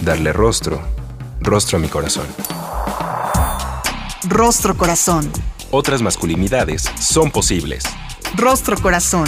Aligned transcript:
darle 0.00 0.32
rostro, 0.32 0.80
rostro 1.40 1.78
a 1.78 1.80
mi 1.80 1.88
corazón. 1.88 2.26
Rostro 4.28 4.76
corazón. 4.76 5.30
Otras 5.70 6.02
masculinidades 6.02 6.82
son 7.00 7.30
posibles. 7.30 7.84
Rostro 8.34 8.76
corazón. 8.78 9.26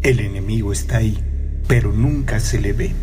El 0.00 0.20
enemigo 0.20 0.72
está 0.72 0.98
ahí, 0.98 1.18
pero 1.66 1.90
nunca 1.90 2.38
se 2.38 2.60
le 2.60 2.72
ve. 2.72 2.94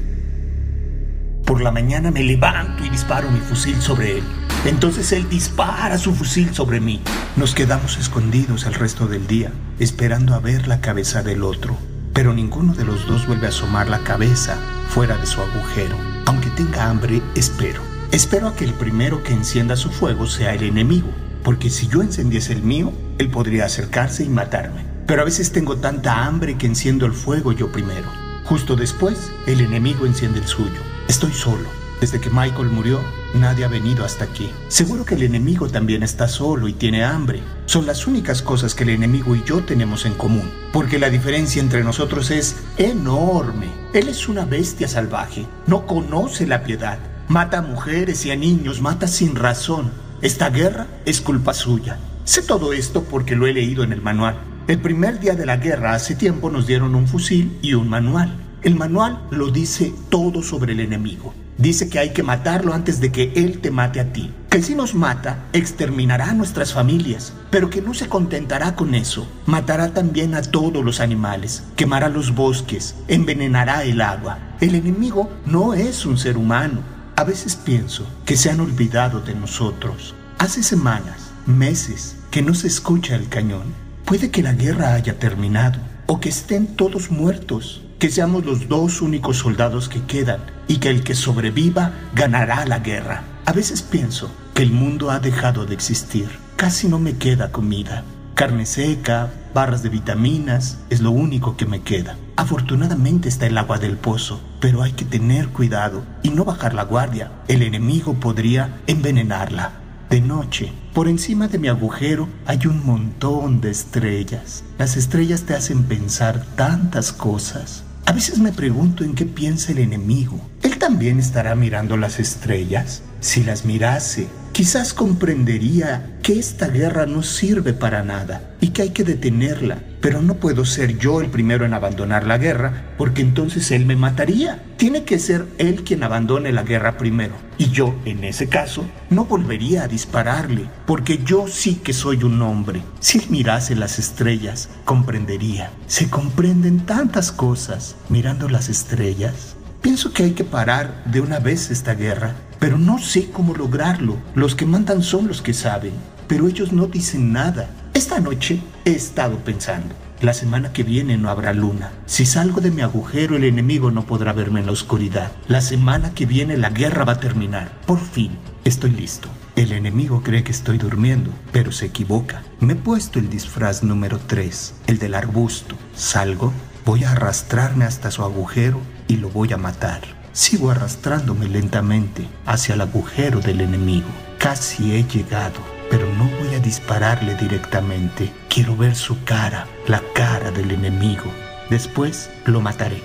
Por 1.45 1.61
la 1.61 1.71
mañana 1.71 2.09
me 2.09 2.23
levanto 2.23 2.85
y 2.85 2.89
disparo 2.89 3.29
mi 3.31 3.41
fusil 3.41 3.81
sobre 3.81 4.19
él. 4.19 4.23
Entonces 4.63 5.11
él 5.11 5.27
dispara 5.27 5.97
su 5.97 6.15
fusil 6.15 6.55
sobre 6.55 6.79
mí. 6.79 7.01
Nos 7.35 7.53
quedamos 7.53 7.97
escondidos 7.97 8.65
el 8.65 8.75
resto 8.75 9.07
del 9.07 9.27
día, 9.27 9.51
esperando 9.77 10.35
a 10.35 10.39
ver 10.39 10.69
la 10.69 10.79
cabeza 10.79 11.21
del 11.21 11.43
otro. 11.43 11.77
Pero 12.13 12.31
ninguno 12.31 12.75
de 12.75 12.85
los 12.85 13.07
dos 13.07 13.25
vuelve 13.25 13.47
a 13.47 13.49
asomar 13.49 13.89
la 13.89 14.03
cabeza 14.03 14.57
fuera 14.89 15.17
de 15.17 15.25
su 15.25 15.41
agujero. 15.41 15.97
Aunque 16.25 16.49
tenga 16.51 16.89
hambre, 16.89 17.21
espero. 17.33 17.81
Espero 18.11 18.47
a 18.47 18.55
que 18.55 18.65
el 18.65 18.73
primero 18.73 19.23
que 19.23 19.33
encienda 19.33 19.75
su 19.75 19.89
fuego 19.89 20.27
sea 20.27 20.53
el 20.53 20.61
enemigo, 20.63 21.07
porque 21.43 21.71
si 21.71 21.87
yo 21.87 22.03
encendiese 22.03 22.53
el 22.53 22.61
mío, 22.61 22.93
él 23.17 23.31
podría 23.31 23.65
acercarse 23.65 24.23
y 24.23 24.29
matarme. 24.29 24.85
Pero 25.07 25.23
a 25.23 25.25
veces 25.25 25.51
tengo 25.51 25.77
tanta 25.77 26.25
hambre 26.25 26.55
que 26.55 26.67
enciendo 26.67 27.07
el 27.07 27.13
fuego 27.13 27.51
yo 27.51 27.71
primero. 27.71 28.07
Justo 28.45 28.75
después, 28.75 29.31
el 29.47 29.61
enemigo 29.61 30.05
enciende 30.05 30.39
el 30.39 30.47
suyo. 30.47 30.79
Estoy 31.07 31.33
solo. 31.33 31.67
Desde 31.99 32.19
que 32.19 32.29
Michael 32.29 32.69
murió, 32.69 32.99
nadie 33.33 33.65
ha 33.65 33.69
venido 33.69 34.05
hasta 34.05 34.25
aquí. 34.25 34.51
Seguro 34.67 35.05
que 35.05 35.15
el 35.15 35.23
enemigo 35.23 35.67
también 35.69 36.03
está 36.03 36.27
solo 36.27 36.67
y 36.67 36.73
tiene 36.73 37.03
hambre. 37.03 37.41
Son 37.65 37.85
las 37.85 38.07
únicas 38.07 38.41
cosas 38.41 38.75
que 38.75 38.83
el 38.83 38.89
enemigo 38.89 39.35
y 39.35 39.43
yo 39.43 39.63
tenemos 39.63 40.05
en 40.05 40.13
común. 40.13 40.49
Porque 40.71 40.99
la 40.99 41.09
diferencia 41.09 41.61
entre 41.61 41.83
nosotros 41.83 42.29
es 42.31 42.57
enorme. 42.77 43.67
Él 43.93 44.09
es 44.09 44.27
una 44.27 44.45
bestia 44.45 44.87
salvaje. 44.87 45.45
No 45.67 45.85
conoce 45.85 46.45
la 46.45 46.63
piedad. 46.63 46.99
Mata 47.29 47.59
a 47.59 47.61
mujeres 47.61 48.25
y 48.25 48.31
a 48.31 48.35
niños. 48.35 48.81
Mata 48.81 49.07
sin 49.07 49.35
razón. 49.35 49.91
Esta 50.21 50.49
guerra 50.49 50.87
es 51.05 51.21
culpa 51.21 51.53
suya. 51.53 51.97
Sé 52.25 52.41
todo 52.41 52.73
esto 52.73 53.03
porque 53.03 53.35
lo 53.35 53.47
he 53.47 53.53
leído 53.53 53.83
en 53.83 53.93
el 53.93 54.01
manual. 54.01 54.37
El 54.67 54.79
primer 54.79 55.19
día 55.19 55.35
de 55.35 55.45
la 55.45 55.57
guerra 55.57 55.93
hace 55.93 56.15
tiempo 56.15 56.49
nos 56.49 56.67
dieron 56.67 56.95
un 56.95 57.07
fusil 57.07 57.57
y 57.61 57.73
un 57.73 57.89
manual. 57.89 58.33
El 58.61 58.75
manual 58.75 59.21
lo 59.29 59.51
dice 59.51 59.93
todo 60.09 60.41
sobre 60.41 60.71
el 60.71 60.79
enemigo. 60.79 61.33
Dice 61.57 61.89
que 61.89 61.99
hay 61.99 62.13
que 62.13 62.23
matarlo 62.23 62.73
antes 62.73 63.01
de 63.01 63.11
que 63.11 63.33
él 63.35 63.59
te 63.59 63.71
mate 63.71 63.99
a 63.99 64.13
ti. 64.13 64.31
Que 64.53 64.61
si 64.61 64.75
nos 64.75 64.93
mata, 64.93 65.45
exterminará 65.51 66.31
nuestras 66.33 66.73
familias, 66.73 67.33
pero 67.49 67.71
que 67.71 67.81
no 67.81 67.95
se 67.95 68.07
contentará 68.07 68.75
con 68.75 68.93
eso. 68.93 69.27
Matará 69.47 69.95
también 69.95 70.35
a 70.35 70.43
todos 70.43 70.85
los 70.85 70.99
animales, 70.99 71.63
quemará 71.75 72.07
los 72.07 72.35
bosques, 72.35 72.93
envenenará 73.07 73.83
el 73.83 73.99
agua. 73.99 74.37
El 74.61 74.75
enemigo 74.75 75.31
no 75.47 75.73
es 75.73 76.05
un 76.05 76.19
ser 76.19 76.37
humano. 76.37 76.81
A 77.15 77.23
veces 77.23 77.55
pienso 77.55 78.05
que 78.25 78.37
se 78.37 78.51
han 78.51 78.59
olvidado 78.59 79.21
de 79.21 79.33
nosotros. 79.33 80.13
Hace 80.37 80.61
semanas, 80.61 81.31
meses, 81.47 82.15
que 82.29 82.43
no 82.43 82.53
se 82.53 82.67
escucha 82.67 83.15
el 83.15 83.29
cañón. 83.29 83.73
Puede 84.05 84.29
que 84.29 84.43
la 84.43 84.53
guerra 84.53 84.93
haya 84.93 85.17
terminado 85.17 85.79
o 86.05 86.19
que 86.19 86.29
estén 86.29 86.75
todos 86.75 87.09
muertos 87.09 87.81
que 87.97 88.11
seamos 88.11 88.45
los 88.45 88.67
dos 88.67 89.01
únicos 89.01 89.37
soldados 89.37 89.89
que 89.89 90.03
quedan 90.03 90.41
y 90.67 90.77
que 90.77 90.89
el 90.89 91.03
que 91.03 91.15
sobreviva 91.15 91.93
ganará 92.13 92.65
la 92.67 92.79
guerra. 92.79 93.23
A 93.45 93.51
veces 93.51 93.81
pienso 93.81 94.29
que 94.53 94.63
el 94.63 94.71
mundo 94.71 95.09
ha 95.09 95.19
dejado 95.19 95.65
de 95.65 95.73
existir. 95.73 96.29
Casi 96.55 96.87
no 96.87 96.99
me 96.99 97.17
queda 97.17 97.51
comida. 97.51 98.03
Carne 98.35 98.65
seca, 98.65 99.31
barras 99.53 99.83
de 99.83 99.89
vitaminas, 99.89 100.79
es 100.89 101.01
lo 101.01 101.11
único 101.11 101.57
que 101.57 101.65
me 101.65 101.81
queda. 101.81 102.17
Afortunadamente 102.35 103.29
está 103.29 103.47
el 103.47 103.57
agua 103.57 103.77
del 103.77 103.97
pozo, 103.97 104.41
pero 104.59 104.81
hay 104.81 104.93
que 104.93 105.05
tener 105.05 105.49
cuidado 105.49 106.03
y 106.23 106.29
no 106.29 106.45
bajar 106.45 106.73
la 106.73 106.83
guardia. 106.83 107.31
El 107.47 107.61
enemigo 107.61 108.15
podría 108.15 108.81
envenenarla. 108.87 109.73
De 110.09 110.21
noche, 110.21 110.71
por 110.93 111.07
encima 111.07 111.47
de 111.47 111.57
mi 111.57 111.67
agujero 111.67 112.27
hay 112.45 112.67
un 112.67 112.85
montón 112.85 113.61
de 113.61 113.71
estrellas. 113.71 114.63
Las 114.77 114.97
estrellas 114.97 115.43
te 115.43 115.55
hacen 115.55 115.83
pensar 115.83 116.45
tantas 116.55 117.11
cosas. 117.11 117.83
A 118.05 118.11
veces 118.11 118.37
me 118.37 118.51
pregunto 118.51 119.03
en 119.03 119.15
qué 119.15 119.25
piensa 119.25 119.71
el 119.71 119.79
enemigo. 119.79 120.39
¿Él 120.61 120.77
también 120.77 121.19
estará 121.19 121.55
mirando 121.55 121.97
las 121.97 122.19
estrellas? 122.19 123.01
Si 123.23 123.41
las 123.41 123.63
mirase, 123.63 124.27
quizás 124.51 124.93
comprendería 124.93 126.17
que 126.21 126.37
esta 126.37 126.67
guerra 126.67 127.05
no 127.05 127.23
sirve 127.23 127.71
para 127.71 128.03
nada 128.03 128.51
y 128.59 128.71
que 128.71 128.81
hay 128.81 128.89
que 128.89 129.05
detenerla. 129.05 129.81
Pero 130.01 130.21
no 130.21 130.35
puedo 130.35 130.65
ser 130.65 130.97
yo 130.97 131.21
el 131.21 131.29
primero 131.29 131.63
en 131.63 131.73
abandonar 131.73 132.27
la 132.27 132.37
guerra, 132.37 132.93
porque 132.97 133.21
entonces 133.21 133.71
él 133.71 133.85
me 133.85 133.95
mataría. 133.95 134.61
Tiene 134.75 135.05
que 135.05 135.19
ser 135.19 135.45
él 135.57 135.85
quien 135.85 136.03
abandone 136.03 136.51
la 136.51 136.63
guerra 136.63 136.97
primero. 136.97 137.33
Y 137.57 137.69
yo, 137.69 137.95
en 138.03 138.25
ese 138.25 138.49
caso, 138.49 138.85
no 139.09 139.23
volvería 139.23 139.83
a 139.83 139.87
dispararle, 139.87 140.67
porque 140.85 141.21
yo 141.23 141.47
sí 141.47 141.75
que 141.75 141.93
soy 141.93 142.25
un 142.25 142.41
hombre. 142.41 142.83
Si 142.99 143.25
mirase 143.29 143.73
las 143.73 143.99
estrellas, 143.99 144.67
comprendería. 144.83 145.71
Se 145.87 146.09
comprenden 146.09 146.85
tantas 146.85 147.31
cosas 147.31 147.95
mirando 148.09 148.49
las 148.49 148.67
estrellas. 148.67 149.55
Pienso 149.83 150.13
que 150.13 150.23
hay 150.23 150.31
que 150.31 150.45
parar 150.45 151.03
de 151.03 151.19
una 151.19 151.39
vez 151.39 151.69
esta 151.69 151.93
guerra, 151.93 152.35
pero 152.63 152.77
no 152.77 152.97
sé 152.97 153.29
cómo 153.29 153.53
lograrlo. 153.53 154.15
Los 154.35 154.55
que 154.55 154.65
mandan 154.65 155.03
son 155.03 155.27
los 155.27 155.41
que 155.41 155.53
saben, 155.53 155.91
pero 156.29 156.47
ellos 156.47 156.71
no 156.71 156.87
dicen 156.87 157.33
nada. 157.33 157.69
Esta 157.93 158.21
noche 158.21 158.61
he 158.85 158.91
estado 158.91 159.39
pensando. 159.39 159.93
La 160.21 160.33
semana 160.33 160.71
que 160.71 160.83
viene 160.83 161.17
no 161.17 161.29
habrá 161.29 161.51
luna. 161.51 161.91
Si 162.05 162.25
salgo 162.25 162.61
de 162.61 162.71
mi 162.71 162.81
agujero, 162.81 163.35
el 163.35 163.43
enemigo 163.43 163.91
no 163.91 164.05
podrá 164.05 164.31
verme 164.31 164.61
en 164.61 164.67
la 164.67 164.71
oscuridad. 164.71 165.33
La 165.49 165.59
semana 165.59 166.13
que 166.13 166.25
viene 166.25 166.55
la 166.55 166.69
guerra 166.69 167.03
va 167.03 167.11
a 167.11 167.19
terminar. 167.19 167.69
Por 167.85 167.99
fin, 167.99 168.31
estoy 168.63 168.91
listo. 168.91 169.27
El 169.57 169.73
enemigo 169.73 170.23
cree 170.23 170.45
que 170.45 170.53
estoy 170.53 170.77
durmiendo, 170.77 171.31
pero 171.51 171.73
se 171.73 171.87
equivoca. 171.87 172.43
Me 172.61 172.71
he 172.71 172.77
puesto 172.77 173.19
el 173.19 173.29
disfraz 173.29 173.83
número 173.83 174.19
3, 174.25 174.75
el 174.87 174.99
del 174.99 175.15
arbusto. 175.15 175.75
Salgo, 175.97 176.53
voy 176.85 177.03
a 177.03 177.11
arrastrarme 177.11 177.83
hasta 177.83 178.09
su 178.09 178.23
agujero 178.23 178.79
y 179.09 179.17
lo 179.17 179.27
voy 179.27 179.51
a 179.51 179.57
matar. 179.57 180.22
Sigo 180.33 180.71
arrastrándome 180.71 181.47
lentamente 181.47 182.27
hacia 182.45 182.75
el 182.75 182.81
agujero 182.81 183.39
del 183.39 183.61
enemigo. 183.61 184.09
Casi 184.37 184.95
he 184.95 185.03
llegado 185.05 185.73
pero 185.93 186.07
no 186.13 186.27
voy 186.39 186.55
a 186.55 186.59
dispararle 186.59 187.35
directamente. 187.35 188.33
Quiero 188.49 188.75
ver 188.75 188.95
su 188.95 189.23
cara, 189.25 189.67
la 189.85 190.01
cara 190.15 190.49
del 190.49 190.71
enemigo. 190.71 191.25
Después 191.69 192.31
lo 192.45 192.61
mataré. 192.61 192.99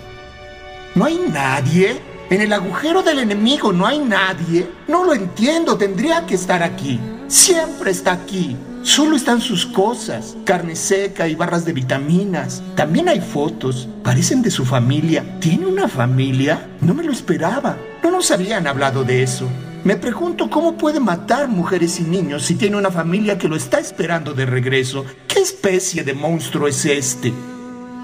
¿No 0.94 1.04
hay 1.04 1.20
nadie? 1.30 2.00
En 2.30 2.40
el 2.40 2.50
agujero 2.50 3.02
del 3.02 3.18
enemigo 3.18 3.74
no 3.74 3.86
hay 3.86 3.98
nadie. 3.98 4.70
No 4.88 5.04
lo 5.04 5.12
entiendo, 5.12 5.76
tendría 5.76 6.24
que 6.24 6.34
estar 6.34 6.62
aquí. 6.62 6.98
Siempre 7.26 7.90
está 7.90 8.12
aquí. 8.12 8.56
Solo 8.82 9.16
están 9.16 9.40
sus 9.40 9.66
cosas, 9.66 10.36
carne 10.44 10.76
seca 10.76 11.28
y 11.28 11.34
barras 11.34 11.64
de 11.64 11.72
vitaminas. 11.72 12.62
También 12.76 13.08
hay 13.08 13.20
fotos. 13.20 13.88
Parecen 14.02 14.42
de 14.42 14.50
su 14.50 14.64
familia. 14.64 15.38
¿Tiene 15.40 15.66
una 15.66 15.88
familia? 15.88 16.68
No 16.80 16.94
me 16.94 17.02
lo 17.02 17.12
esperaba. 17.12 17.76
No 18.02 18.10
nos 18.10 18.30
habían 18.30 18.66
hablado 18.66 19.04
de 19.04 19.22
eso. 19.22 19.48
Me 19.84 19.96
pregunto 19.96 20.48
cómo 20.50 20.76
puede 20.76 21.00
matar 21.00 21.48
mujeres 21.48 22.00
y 22.00 22.04
niños 22.04 22.44
si 22.44 22.54
tiene 22.54 22.76
una 22.76 22.90
familia 22.90 23.38
que 23.38 23.48
lo 23.48 23.56
está 23.56 23.78
esperando 23.78 24.32
de 24.32 24.46
regreso. 24.46 25.04
¿Qué 25.26 25.40
especie 25.40 26.04
de 26.04 26.14
monstruo 26.14 26.68
es 26.68 26.84
este? 26.84 27.32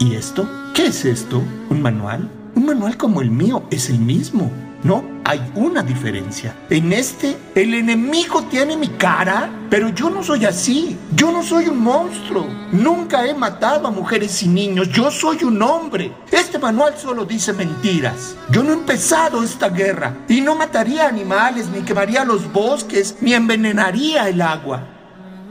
¿Y 0.00 0.14
esto? 0.14 0.48
¿Qué 0.74 0.86
es 0.86 1.04
esto? 1.04 1.42
¿Un 1.70 1.82
manual? 1.82 2.30
Un 2.54 2.66
manual 2.66 2.96
como 2.96 3.22
el 3.22 3.30
mío 3.30 3.64
es 3.70 3.90
el 3.90 3.98
mismo. 3.98 4.50
No, 4.84 5.02
hay 5.24 5.40
una 5.54 5.82
diferencia. 5.82 6.54
En 6.68 6.92
este, 6.92 7.38
el 7.54 7.72
enemigo 7.72 8.42
tiene 8.42 8.76
mi 8.76 8.88
cara, 8.88 9.48
pero 9.70 9.88
yo 9.88 10.10
no 10.10 10.22
soy 10.22 10.44
así. 10.44 10.98
Yo 11.16 11.32
no 11.32 11.42
soy 11.42 11.68
un 11.68 11.78
monstruo. 11.78 12.46
Nunca 12.70 13.26
he 13.26 13.32
matado 13.32 13.88
a 13.88 13.90
mujeres 13.90 14.42
y 14.42 14.48
niños. 14.48 14.90
Yo 14.90 15.10
soy 15.10 15.42
un 15.42 15.62
hombre. 15.62 16.12
Este 16.30 16.58
manual 16.58 16.98
solo 16.98 17.24
dice 17.24 17.54
mentiras. 17.54 18.36
Yo 18.50 18.62
no 18.62 18.72
he 18.72 18.74
empezado 18.74 19.42
esta 19.42 19.70
guerra 19.70 20.18
y 20.28 20.42
no 20.42 20.54
mataría 20.54 21.08
animales, 21.08 21.66
ni 21.68 21.80
quemaría 21.80 22.22
los 22.26 22.52
bosques, 22.52 23.16
ni 23.22 23.32
envenenaría 23.32 24.28
el 24.28 24.42
agua. 24.42 24.86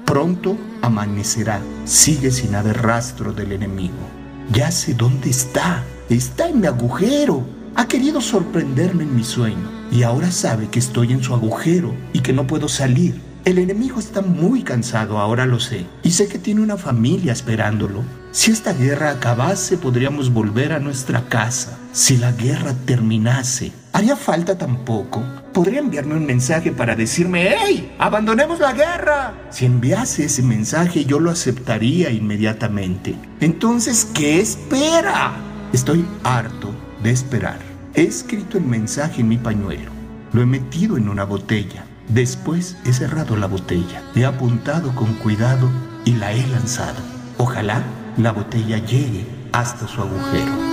Pronto 0.05 0.55
amanecerá. 0.83 1.59
Sigue 1.85 2.29
sin 2.29 2.53
haber 2.53 2.83
rastro 2.83 3.33
del 3.33 3.53
enemigo. 3.53 3.97
Ya 4.51 4.69
sé 4.69 4.93
dónde 4.93 5.31
está. 5.31 5.83
Está 6.07 6.49
en 6.49 6.61
mi 6.61 6.67
agujero. 6.67 7.62
Ha 7.75 7.87
querido 7.87 8.21
sorprenderme 8.21 9.03
en 9.03 9.15
mi 9.15 9.23
sueño 9.23 9.71
y 9.91 10.03
ahora 10.03 10.31
sabe 10.31 10.69
que 10.69 10.77
estoy 10.77 11.11
en 11.11 11.23
su 11.23 11.33
agujero 11.33 11.95
y 12.13 12.19
que 12.19 12.31
no 12.31 12.45
puedo 12.45 12.67
salir. 12.67 13.19
El 13.45 13.57
enemigo 13.57 13.99
está 13.99 14.21
muy 14.21 14.61
cansado, 14.61 15.17
ahora 15.17 15.45
lo 15.45 15.59
sé, 15.59 15.85
y 16.03 16.11
sé 16.11 16.27
que 16.27 16.37
tiene 16.37 16.61
una 16.61 16.77
familia 16.77 17.33
esperándolo. 17.33 18.03
Si 18.31 18.51
esta 18.51 18.73
guerra 18.73 19.09
acabase, 19.09 19.77
podríamos 19.77 20.31
volver 20.31 20.71
a 20.71 20.79
nuestra 20.79 21.27
casa. 21.27 21.77
Si 21.91 22.17
la 22.17 22.31
guerra 22.31 22.73
terminase, 22.85 23.71
haría 23.91 24.15
falta 24.15 24.57
tampoco. 24.57 25.23
Podría 25.51 25.79
enviarme 25.79 26.15
un 26.15 26.25
mensaje 26.25 26.71
para 26.71 26.95
decirme, 26.95 27.55
¡Hey! 27.57 27.95
¡Abandonemos 27.97 28.59
la 28.59 28.73
guerra! 28.73 29.33
Si 29.49 29.65
enviase 29.65 30.25
ese 30.25 30.43
mensaje, 30.43 31.05
yo 31.05 31.19
lo 31.19 31.31
aceptaría 31.31 32.11
inmediatamente. 32.11 33.15
Entonces, 33.39 34.07
¿qué 34.13 34.39
espera? 34.39 35.33
Estoy 35.73 36.05
harto 36.23 36.82
de 37.03 37.11
esperar. 37.11 37.59
He 37.93 38.01
escrito 38.01 38.57
el 38.57 38.63
mensaje 38.63 39.21
en 39.21 39.27
mi 39.27 39.37
pañuelo. 39.37 39.91
Lo 40.31 40.41
he 40.41 40.45
metido 40.45 40.97
en 40.97 41.09
una 41.09 41.25
botella. 41.25 41.85
Después 42.07 42.77
he 42.85 42.93
cerrado 42.93 43.35
la 43.35 43.47
botella. 43.47 44.01
He 44.15 44.25
apuntado 44.25 44.95
con 44.95 45.13
cuidado 45.15 45.69
y 46.05 46.13
la 46.13 46.31
he 46.31 46.47
lanzado. 46.47 46.99
Ojalá 47.37 47.83
la 48.17 48.31
botella 48.31 48.77
llegue 48.77 49.27
hasta 49.51 49.87
su 49.87 50.01
agujero. 50.01 50.72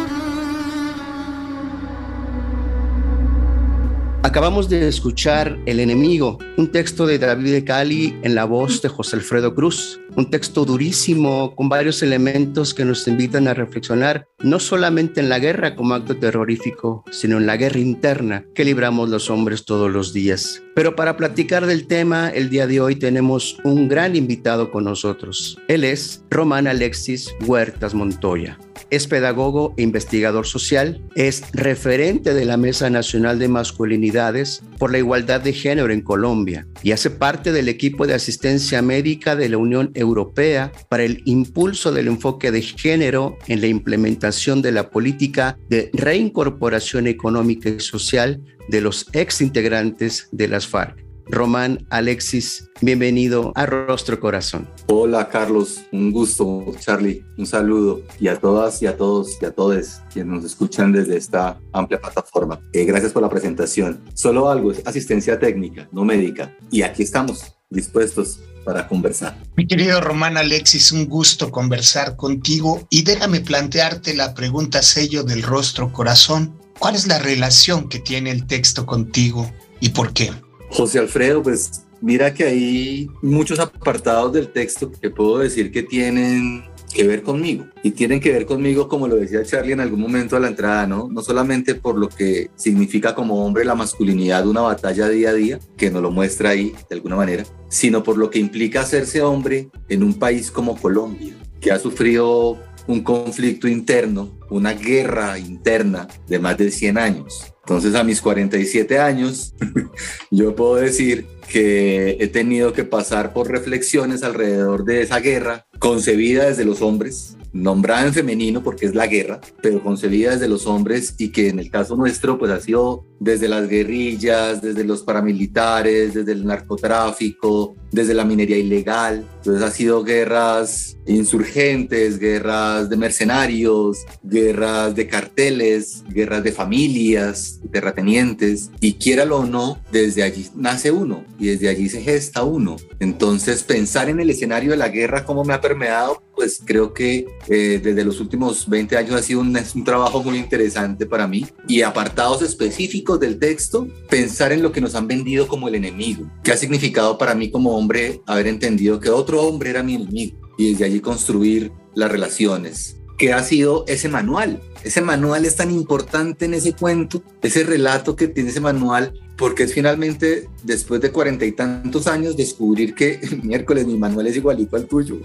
Acabamos 4.22 4.69
de 4.69 4.87
escuchar 4.87 5.58
El 5.64 5.81
enemigo, 5.81 6.38
un 6.58 6.70
texto 6.70 7.06
de 7.06 7.19
David 7.19 7.52
de 7.52 7.64
Cali 7.64 8.14
en 8.22 8.34
la 8.34 8.44
voz 8.44 8.82
de 8.82 8.90
José 8.90 9.17
Alfredo 9.17 9.55
Cruz, 9.55 9.99
un 10.14 10.28
texto 10.28 10.67
durísimo 10.67 11.56
con 11.56 11.70
varios 11.70 12.02
elementos 12.02 12.75
que 12.75 12.84
nos 12.84 13.08
invitan 13.08 13.49
a 13.49 13.55
reflexionar 13.55 14.28
no 14.40 14.61
solamente 14.61 15.20
en 15.20 15.31
la 15.31 15.38
guerra 15.38 15.75
como 15.75 15.94
acto 15.94 16.19
terrorífico, 16.19 17.02
sino 17.11 17.38
en 17.38 17.46
la 17.46 17.56
guerra 17.56 17.78
interna 17.78 18.44
que 18.55 18.67
libramos 18.67 19.08
los 19.08 19.31
hombres 19.31 19.64
todos 19.64 19.90
los 19.90 20.12
días. 20.12 20.62
Pero 20.81 20.97
para 20.97 21.19
platicar 21.19 21.67
del 21.67 21.87
tema, 21.87 22.31
el 22.31 22.49
día 22.49 22.67
de 22.67 22.81
hoy 22.81 22.97
tenemos 22.97 23.59
un 23.65 23.87
gran 23.87 24.17
invitado 24.17 24.71
con 24.71 24.85
nosotros. 24.85 25.59
Él 25.69 25.85
es 25.85 26.25
Román 26.31 26.67
Alexis 26.67 27.35
Huertas 27.44 27.93
Montoya. 27.93 28.59
Es 28.88 29.06
pedagogo 29.06 29.75
e 29.77 29.82
investigador 29.82 30.47
social, 30.47 31.03
es 31.17 31.44
referente 31.53 32.32
de 32.32 32.47
la 32.47 32.56
Mesa 32.56 32.88
Nacional 32.88 33.38
de 33.38 33.49
Masculinidades 33.49 34.62
por 34.79 34.91
la 34.91 34.97
Igualdad 34.97 35.43
de 35.43 35.53
Género 35.53 35.93
en 35.93 36.00
Colombia 36.00 36.67
y 36.82 36.93
hace 36.93 37.11
parte 37.11 37.53
del 37.53 37.69
equipo 37.69 38.06
de 38.06 38.15
asistencia 38.15 38.81
médica 38.81 39.37
de 39.37 39.50
la 39.50 39.59
Unión 39.59 39.91
Europea 39.93 40.73
para 40.88 41.05
el 41.05 41.21
impulso 41.27 41.93
del 41.93 42.09
enfoque 42.09 42.50
de 42.50 42.62
género 42.62 43.37
en 43.49 43.61
la 43.61 43.67
implementación 43.67 44.62
de 44.62 44.73
la 44.73 44.88
política 44.88 45.59
de 45.69 45.91
reincorporación 45.93 47.06
económica 47.06 47.69
y 47.69 47.81
social 47.81 48.41
de 48.70 48.81
los 48.81 49.06
ex 49.12 49.40
integrantes 49.40 50.28
de 50.31 50.49
las 50.49 50.67
FARC. 50.67 51.05
Román 51.26 51.87
Alexis, 51.90 52.69
bienvenido 52.81 53.52
a 53.55 53.67
Rostro 53.67 54.19
Corazón. 54.19 54.69
Hola 54.87 55.28
Carlos, 55.28 55.81
un 55.93 56.11
gusto, 56.11 56.64
Charlie, 56.81 57.25
un 57.38 57.46
saludo 57.46 58.02
y 58.19 58.28
a 58.28 58.37
todas 58.37 58.82
y 58.82 58.87
a 58.87 58.96
todos 58.96 59.38
y 59.40 59.44
a 59.44 59.52
todos 59.52 60.00
quienes 60.12 60.32
nos 60.32 60.44
escuchan 60.44 60.93
desde 60.93 61.17
esta 61.17 61.61
amplia 61.72 62.00
plataforma. 62.00 62.61
Eh, 62.72 62.84
gracias 62.84 63.12
por 63.12 63.22
la 63.22 63.28
presentación. 63.28 64.02
Solo 64.14 64.49
algo, 64.49 64.72
es 64.72 64.84
asistencia 64.84 65.38
técnica, 65.38 65.88
no 65.93 66.05
médica. 66.05 66.56
Y 66.70 66.82
aquí 66.82 67.02
estamos, 67.05 67.55
dispuestos 67.70 68.40
para 68.64 68.87
conversar. 68.88 69.37
Mi 69.56 69.67
querido 69.67 70.00
Román 70.00 70.37
Alexis, 70.37 70.93
un 70.93 71.06
gusto 71.06 71.50
conversar 71.50 72.17
contigo 72.17 72.87
y 72.90 73.02
déjame 73.02 73.40
plantearte 73.40 74.14
la 74.14 74.34
pregunta 74.34 74.82
sello 74.82 75.22
del 75.22 75.43
rostro 75.43 75.93
corazón. 75.93 76.59
¿Cuál 76.81 76.94
es 76.94 77.06
la 77.06 77.19
relación 77.19 77.91
que 77.91 77.99
tiene 77.99 78.31
el 78.31 78.47
texto 78.47 78.87
contigo 78.87 79.53
y 79.81 79.91
por 79.91 80.15
qué? 80.15 80.31
José 80.71 80.99
Alfredo, 80.99 81.43
pues 81.43 81.85
mira 82.00 82.32
que 82.32 82.44
hay 82.44 83.11
muchos 83.21 83.59
apartados 83.59 84.32
del 84.32 84.50
texto 84.50 84.91
que 84.91 85.11
puedo 85.11 85.41
decir 85.41 85.71
que 85.73 85.82
tienen 85.82 86.65
que 86.91 87.06
ver 87.06 87.23
conmigo 87.23 87.67
y 87.82 87.91
tienen 87.91 88.19
que 88.19 88.32
ver 88.32 88.47
conmigo 88.47 88.88
como 88.88 89.09
lo 89.09 89.17
decía 89.17 89.44
Charlie 89.44 89.75
en 89.75 89.81
algún 89.81 90.00
momento 90.00 90.37
a 90.37 90.41
la 90.41 90.49
entrada, 90.49 90.87
¿no? 90.87 91.06
No 91.11 91.21
solamente 91.21 91.75
por 91.75 91.99
lo 91.99 92.09
que 92.09 92.50
significa 92.56 93.15
como 93.15 93.44
hombre 93.44 93.67
la 93.67 93.75
masculinidad 93.75 94.47
una 94.47 94.62
batalla 94.62 95.06
día 95.11 95.31
a 95.31 95.35
día, 95.35 95.61
que 95.77 95.91
nos 95.91 96.00
lo 96.00 96.11
muestra 96.11 96.49
ahí 96.49 96.73
de 96.88 96.97
alguna 96.97 97.17
manera, 97.17 97.44
sino 97.69 98.03
por 98.03 98.17
lo 98.17 98.31
que 98.31 98.38
implica 98.38 98.81
hacerse 98.81 99.21
hombre 99.21 99.69
en 99.91 100.03
un 100.03 100.15
país 100.15 100.50
como 100.50 100.81
Colombia, 100.81 101.35
que 101.61 101.73
ha 101.73 101.79
sufrido 101.79 102.59
un 102.90 103.02
conflicto 103.02 103.69
interno, 103.69 104.38
una 104.50 104.72
guerra 104.72 105.38
interna 105.38 106.08
de 106.28 106.38
más 106.38 106.58
de 106.58 106.70
100 106.70 106.98
años 106.98 107.54
entonces 107.70 107.94
a 107.94 108.02
mis 108.02 108.20
47 108.20 108.98
años, 108.98 109.54
yo 110.32 110.56
puedo 110.56 110.75
decir 110.75 111.26
que 111.48 112.16
he 112.19 112.26
tenido 112.26 112.72
que 112.72 112.82
pasar 112.82 113.32
por 113.32 113.48
reflexiones 113.48 114.25
alrededor 114.25 114.84
de 114.84 115.02
esa 115.02 115.20
guerra 115.20 115.69
concebida 115.78 116.46
desde 116.46 116.64
los 116.64 116.82
hombres, 116.82 117.36
nombrada 117.53 118.06
en 118.06 118.12
femenino 118.12 118.65
porque 118.65 118.86
es 118.86 118.96
la 118.96 119.06
guerra, 119.06 119.41
pero 119.62 119.84
concebida 119.84 120.32
desde 120.32 120.48
los 120.48 120.67
hombres 120.67 121.15
y 121.19 121.31
que 121.31 121.48
en 121.48 121.60
el 121.60 121.70
caso 121.70 121.94
nuestro 121.94 122.38
pues 122.38 122.50
ha 122.50 122.60
sido 122.60 123.05
desde 123.20 123.46
las 123.46 123.69
guerrillas, 123.69 124.62
desde 124.62 124.82
los 124.82 125.03
paramilitares, 125.03 126.15
desde 126.15 126.32
el 126.32 126.46
narcotráfico, 126.46 127.76
desde 127.93 128.15
la 128.15 128.24
minería 128.24 128.56
ilegal. 128.56 129.24
Entonces 129.36 129.62
ha 129.62 129.70
sido 129.70 130.03
guerras 130.03 130.96
insurgentes, 131.10 132.19
guerras 132.19 132.88
de 132.88 132.96
mercenarios, 132.96 134.05
guerras 134.22 134.94
de 134.94 135.06
carteles, 135.06 136.05
guerras 136.08 136.43
de 136.43 136.52
familias, 136.52 137.60
terratenientes, 137.72 138.70
y 138.81 138.94
quiéralo 138.94 139.38
o 139.38 139.46
no, 139.46 139.79
desde 139.93 140.22
allí 140.22 140.46
nace 140.55 140.90
uno 140.90 141.24
y 141.38 141.48
desde 141.48 141.69
allí 141.69 141.88
se 141.88 142.02
gesta 142.02 142.44
uno. 142.44 142.76
Entonces 142.98 143.62
pensar 143.62 144.08
en 144.08 144.20
el 144.20 144.31
escenario 144.31 144.70
de 144.70 144.76
la 144.76 144.88
guerra, 144.88 145.24
cómo 145.24 145.44
me 145.44 145.55
ha 145.55 145.60
permeado, 145.60 146.22
pues 146.34 146.60
creo 146.64 146.94
que 146.94 147.26
eh, 147.48 147.81
desde 147.82 148.05
los 148.05 148.20
últimos 148.20 148.69
20 148.69 148.96
años 148.96 149.14
ha 149.14 149.22
sido 149.22 149.40
un, 149.40 149.56
un 149.74 149.84
trabajo 149.84 150.22
muy 150.22 150.38
interesante 150.38 151.06
para 151.06 151.26
mí 151.26 151.46
y 151.69 151.82
apartados 151.82 152.43
específicos 152.43 153.20
del 153.20 153.38
texto, 153.38 153.86
pensar 154.08 154.52
en 154.52 154.62
lo 154.62 154.72
que 154.72 154.81
nos 154.81 154.94
han 154.94 155.06
vendido 155.06 155.46
como 155.46 155.69
el 155.69 155.74
enemigo, 155.74 156.31
que 156.43 156.52
ha 156.52 156.56
significado 156.56 157.19
para 157.19 157.34
mí 157.34 157.50
como 157.50 157.76
hombre 157.76 158.20
haber 158.26 158.46
entendido 158.46 159.00
que 159.00 159.10
otro 159.10 159.43
hombre 159.43 159.70
era 159.70 159.82
mi 159.82 159.94
enemigo 159.96 160.40
y 160.60 160.72
desde 160.72 160.84
allí 160.84 161.00
construir 161.00 161.72
las 161.94 162.12
relaciones. 162.12 163.00
¿Qué 163.17 163.32
ha 163.32 163.43
sido 163.43 163.84
ese 163.88 164.10
manual? 164.10 164.60
Ese 164.84 165.01
manual 165.01 165.44
es 165.44 165.56
tan 165.56 165.70
importante 165.70 166.46
en 166.46 166.55
ese 166.55 166.72
cuento, 166.72 167.22
ese 167.43 167.65
relato 167.65 168.17
que 168.17 168.29
tiene 168.29 168.51
ese 168.51 168.60
manual 168.60 169.13
porque 169.41 169.63
es 169.63 169.72
finalmente, 169.72 170.51
después 170.65 171.01
de 171.01 171.10
cuarenta 171.10 171.46
y 171.46 171.53
tantos 171.53 172.06
años, 172.06 172.37
descubrir 172.37 172.94
que 172.94 173.19
miércoles 173.43 173.87
mi 173.87 173.96
Manuel 173.96 174.27
es 174.27 174.37
igualito 174.37 174.77
al 174.77 174.84
tuyo. 174.84 175.17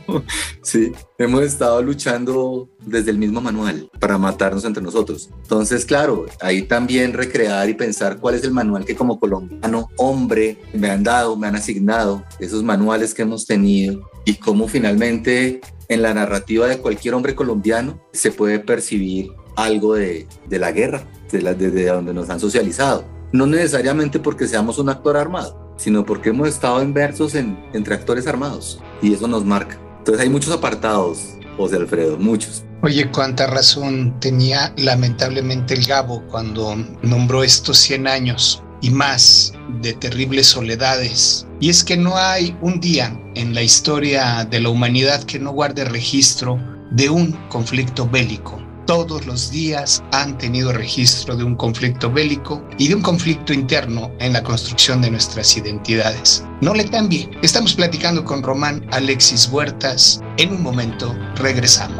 sí, 0.62 0.92
hemos 1.18 1.42
estado 1.42 1.82
luchando 1.82 2.70
desde 2.86 3.10
el 3.10 3.18
mismo 3.18 3.42
manual 3.42 3.90
para 4.00 4.16
matarnos 4.16 4.64
entre 4.64 4.82
nosotros. 4.82 5.28
Entonces, 5.42 5.84
claro, 5.84 6.24
ahí 6.40 6.62
también 6.62 7.12
recrear 7.12 7.68
y 7.68 7.74
pensar 7.74 8.18
cuál 8.18 8.36
es 8.36 8.44
el 8.44 8.52
manual 8.52 8.86
que 8.86 8.96
como 8.96 9.20
colombiano, 9.20 9.90
hombre, 9.98 10.56
me 10.72 10.88
han 10.88 11.04
dado, 11.04 11.36
me 11.36 11.46
han 11.46 11.56
asignado, 11.56 12.24
esos 12.38 12.62
manuales 12.62 13.12
que 13.12 13.22
hemos 13.22 13.44
tenido 13.44 14.00
y 14.24 14.36
cómo 14.36 14.68
finalmente 14.68 15.60
en 15.90 16.02
la 16.02 16.14
narrativa 16.14 16.66
de 16.66 16.78
cualquier 16.78 17.14
hombre 17.14 17.34
colombiano 17.34 18.00
se 18.12 18.32
puede 18.32 18.58
percibir 18.58 19.32
algo 19.56 19.94
de, 19.94 20.26
de 20.48 20.58
la 20.58 20.72
guerra, 20.72 21.04
de 21.30 21.54
desde 21.54 21.86
donde 21.86 22.14
nos 22.14 22.30
han 22.30 22.40
socializado 22.40 23.04
no 23.32 23.46
necesariamente 23.46 24.18
porque 24.18 24.48
seamos 24.48 24.78
un 24.78 24.88
actor 24.88 25.16
armado, 25.16 25.74
sino 25.76 26.04
porque 26.04 26.30
hemos 26.30 26.48
estado 26.48 26.82
inversos 26.82 27.34
en, 27.34 27.58
entre 27.72 27.94
actores 27.94 28.26
armados 28.26 28.80
y 29.02 29.14
eso 29.14 29.28
nos 29.28 29.44
marca. 29.44 29.78
Entonces 29.98 30.22
hay 30.22 30.30
muchos 30.30 30.52
apartados, 30.52 31.34
José 31.56 31.76
Alfredo, 31.76 32.18
muchos. 32.18 32.64
Oye, 32.82 33.10
cuánta 33.10 33.46
razón 33.46 34.18
tenía 34.20 34.72
lamentablemente 34.76 35.74
el 35.74 35.86
Gabo 35.86 36.22
cuando 36.28 36.74
nombró 37.02 37.44
estos 37.44 37.78
100 37.78 38.06
años 38.06 38.62
y 38.80 38.90
más 38.90 39.52
de 39.82 39.92
terribles 39.92 40.46
soledades. 40.46 41.46
Y 41.60 41.68
es 41.68 41.84
que 41.84 41.98
no 41.98 42.16
hay 42.16 42.56
un 42.62 42.80
día 42.80 43.20
en 43.34 43.54
la 43.54 43.62
historia 43.62 44.46
de 44.50 44.60
la 44.60 44.70
humanidad 44.70 45.22
que 45.24 45.38
no 45.38 45.52
guarde 45.52 45.84
registro 45.84 46.58
de 46.90 47.08
un 47.08 47.32
conflicto 47.48 48.08
bélico. 48.08 48.60
Todos 48.86 49.24
los 49.26 49.50
días 49.50 50.02
han 50.10 50.36
tenido 50.36 50.72
registro 50.72 51.36
de 51.36 51.44
un 51.44 51.54
conflicto 51.54 52.10
bélico 52.10 52.66
y 52.78 52.88
de 52.88 52.96
un 52.96 53.02
conflicto 53.02 53.52
interno 53.52 54.10
en 54.18 54.32
la 54.32 54.42
construcción 54.42 55.00
de 55.00 55.10
nuestras 55.10 55.56
identidades. 55.56 56.44
No 56.60 56.74
le 56.74 56.88
cambie. 56.88 57.30
Estamos 57.42 57.74
platicando 57.74 58.24
con 58.24 58.42
Román 58.42 58.84
Alexis 58.90 59.48
Huertas. 59.48 60.20
En 60.38 60.52
un 60.52 60.62
momento 60.62 61.16
regresamos. 61.36 61.99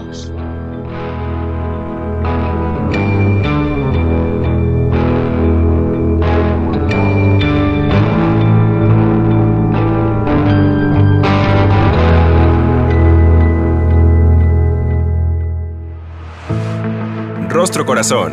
Rostro 17.61 17.85
Corazón. 17.85 18.33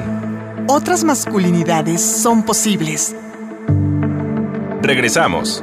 Otras 0.69 1.03
masculinidades 1.03 2.01
son 2.01 2.43
posibles. 2.43 3.13
Regresamos. 4.81 5.61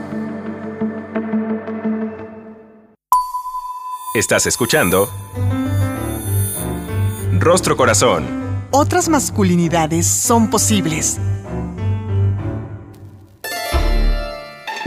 Estás 4.15 4.47
escuchando 4.47 5.09
Rostro 7.41 7.75
Corazón. 7.79 8.27
Otras 8.71 9.09
masculinidades 9.09 10.07
son 10.07 10.51
posibles. 10.51 11.19